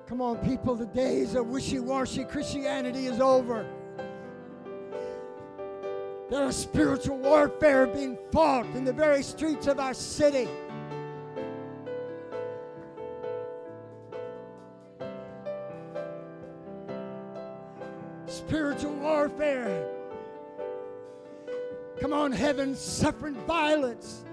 [0.07, 3.65] Come on, people, the days of wishy washy Christianity is over.
[6.29, 10.47] There is spiritual warfare being fought in the very streets of our city.
[22.39, 24.23] Heaven suffering violence.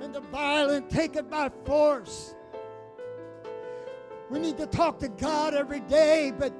[0.00, 2.34] And the violent take it by force.
[4.30, 6.52] We need to talk to God every day, but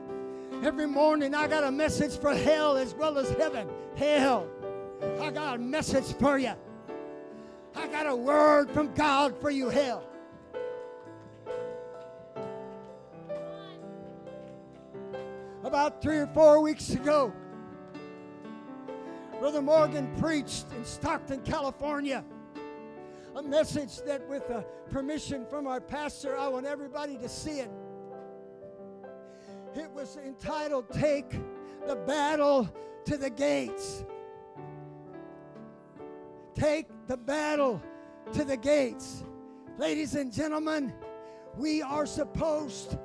[0.63, 3.67] every morning I got a message for hell as well as heaven.
[3.97, 4.47] Hell,
[5.21, 6.53] I got a message for you.
[7.75, 10.05] I got a word from God for you, hell.
[15.65, 17.33] About three or four weeks ago,
[19.47, 22.25] Brother Morgan preached in Stockton, California.
[23.37, 27.71] A message that, with a permission from our pastor, I want everybody to see it.
[29.77, 31.31] It was entitled Take
[31.87, 32.69] the Battle
[33.05, 34.05] to the Gates.
[36.57, 37.81] Take the battle
[38.33, 39.23] to the gates.
[39.79, 40.93] Ladies and gentlemen,
[41.57, 42.99] we are supposed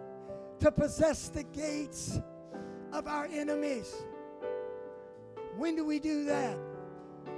[0.59, 2.19] to possess the gates
[2.91, 3.93] of our enemies.
[5.57, 6.57] When do we do that?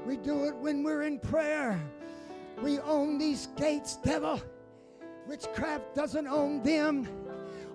[0.06, 1.80] We do it when we're in prayer.
[2.62, 4.42] We own these gates, devil.
[5.28, 7.08] Witchcraft doesn't own them.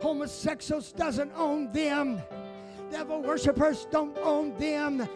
[0.01, 2.23] Homosexuals doesn't own them.
[2.91, 5.09] Devil worshippers don't own them.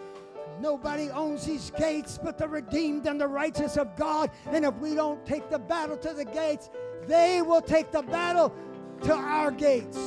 [0.60, 4.30] Nobody owns these gates but the redeemed and the righteous of God.
[4.46, 6.70] And if we don't take the battle to the gates,
[7.06, 8.54] they will take the battle
[9.02, 9.98] to our gates.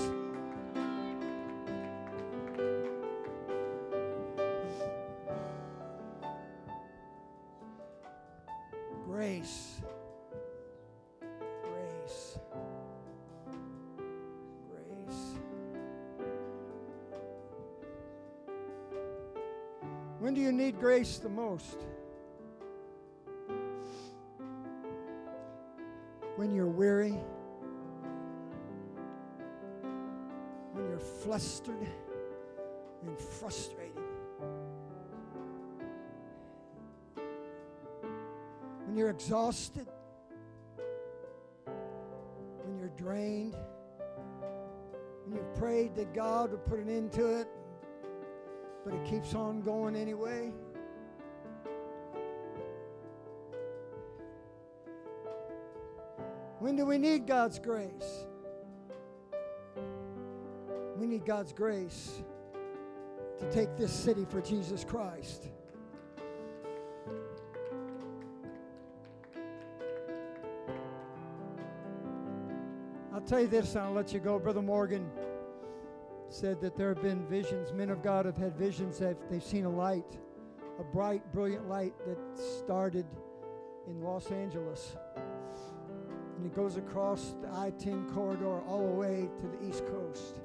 [21.14, 21.78] The most?
[26.36, 27.18] When you're weary,
[30.74, 31.88] when you're flustered
[33.06, 33.86] and frustrated.
[38.96, 39.88] when you're exhausted,
[41.66, 43.54] when you're drained,
[45.26, 47.48] when you've prayed that God would put an end to it,
[48.86, 50.54] but it keeps on going anyway.
[56.66, 58.26] When do we need God's grace?
[60.98, 62.24] We need God's grace
[63.38, 65.50] to take this city for Jesus Christ.
[73.14, 74.40] I'll tell you this, and I'll let you go.
[74.40, 75.08] Brother Morgan
[76.30, 77.74] said that there have been visions.
[77.74, 80.18] Men of God have had visions that they've seen a light,
[80.80, 83.06] a bright, brilliant light that started
[83.88, 84.96] in Los Angeles.
[86.46, 90.36] And it goes across the I 10 corridor all the way to the East Coast.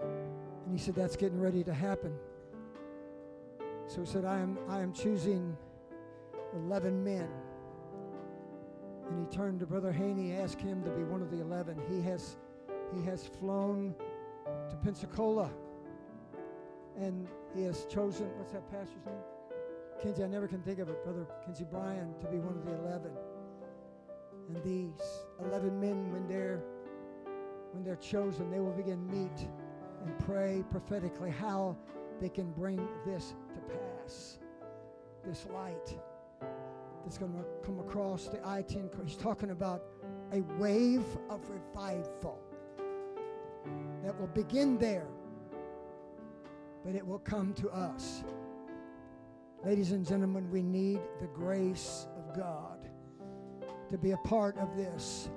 [0.00, 2.12] And he said, That's getting ready to happen.
[3.86, 5.56] So he said, I am, I am choosing
[6.52, 7.28] 11 men
[9.08, 11.80] and he turned to Brother Haney, asked him to be one of the eleven.
[11.88, 12.38] He has,
[12.92, 13.94] he has flown
[14.68, 15.48] to Pensacola,
[16.98, 18.26] and he has chosen.
[18.36, 19.14] What's that pastor's name?
[20.02, 20.24] Kinsey.
[20.24, 21.04] I never can think of it.
[21.04, 23.12] Brother Kinsey Bryan to be one of the eleven.
[24.48, 25.00] And these
[25.40, 26.62] eleven men, when they're
[27.72, 29.48] when they're chosen, they will begin meet
[30.04, 31.76] and pray prophetically how
[32.20, 34.38] they can bring this to pass.
[35.24, 35.96] This light
[37.04, 38.90] that's going to come across the I 10.
[39.04, 39.84] He's talking about
[40.32, 42.38] a wave of revival
[44.04, 45.06] that will begin there,
[46.84, 48.22] but it will come to us.
[49.64, 52.81] Ladies and gentlemen, we need the grace of God
[53.92, 55.28] to be a part of this.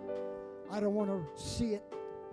[0.72, 1.84] I don't want to see it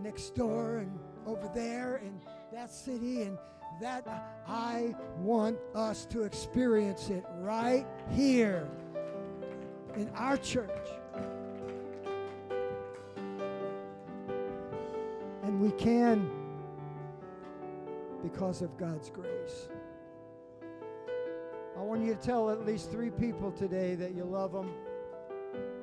[0.01, 0.97] next door and
[1.27, 2.21] over there and
[2.53, 3.37] that city and
[3.81, 4.07] that.
[4.47, 8.69] I want us to experience it right here
[9.97, 10.71] in our church.
[15.43, 16.31] And we can
[18.23, 19.69] because of God's grace.
[21.77, 24.73] I want you to tell at least three people today that you love them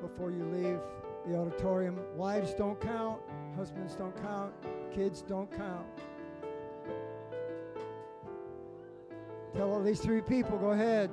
[0.00, 0.78] before you leave
[1.26, 1.98] the auditorium.
[2.16, 3.20] Wives don't count,
[3.56, 4.52] husbands don't count,
[4.94, 5.86] kids don't count.
[9.54, 11.10] Tell at least three people, go ahead.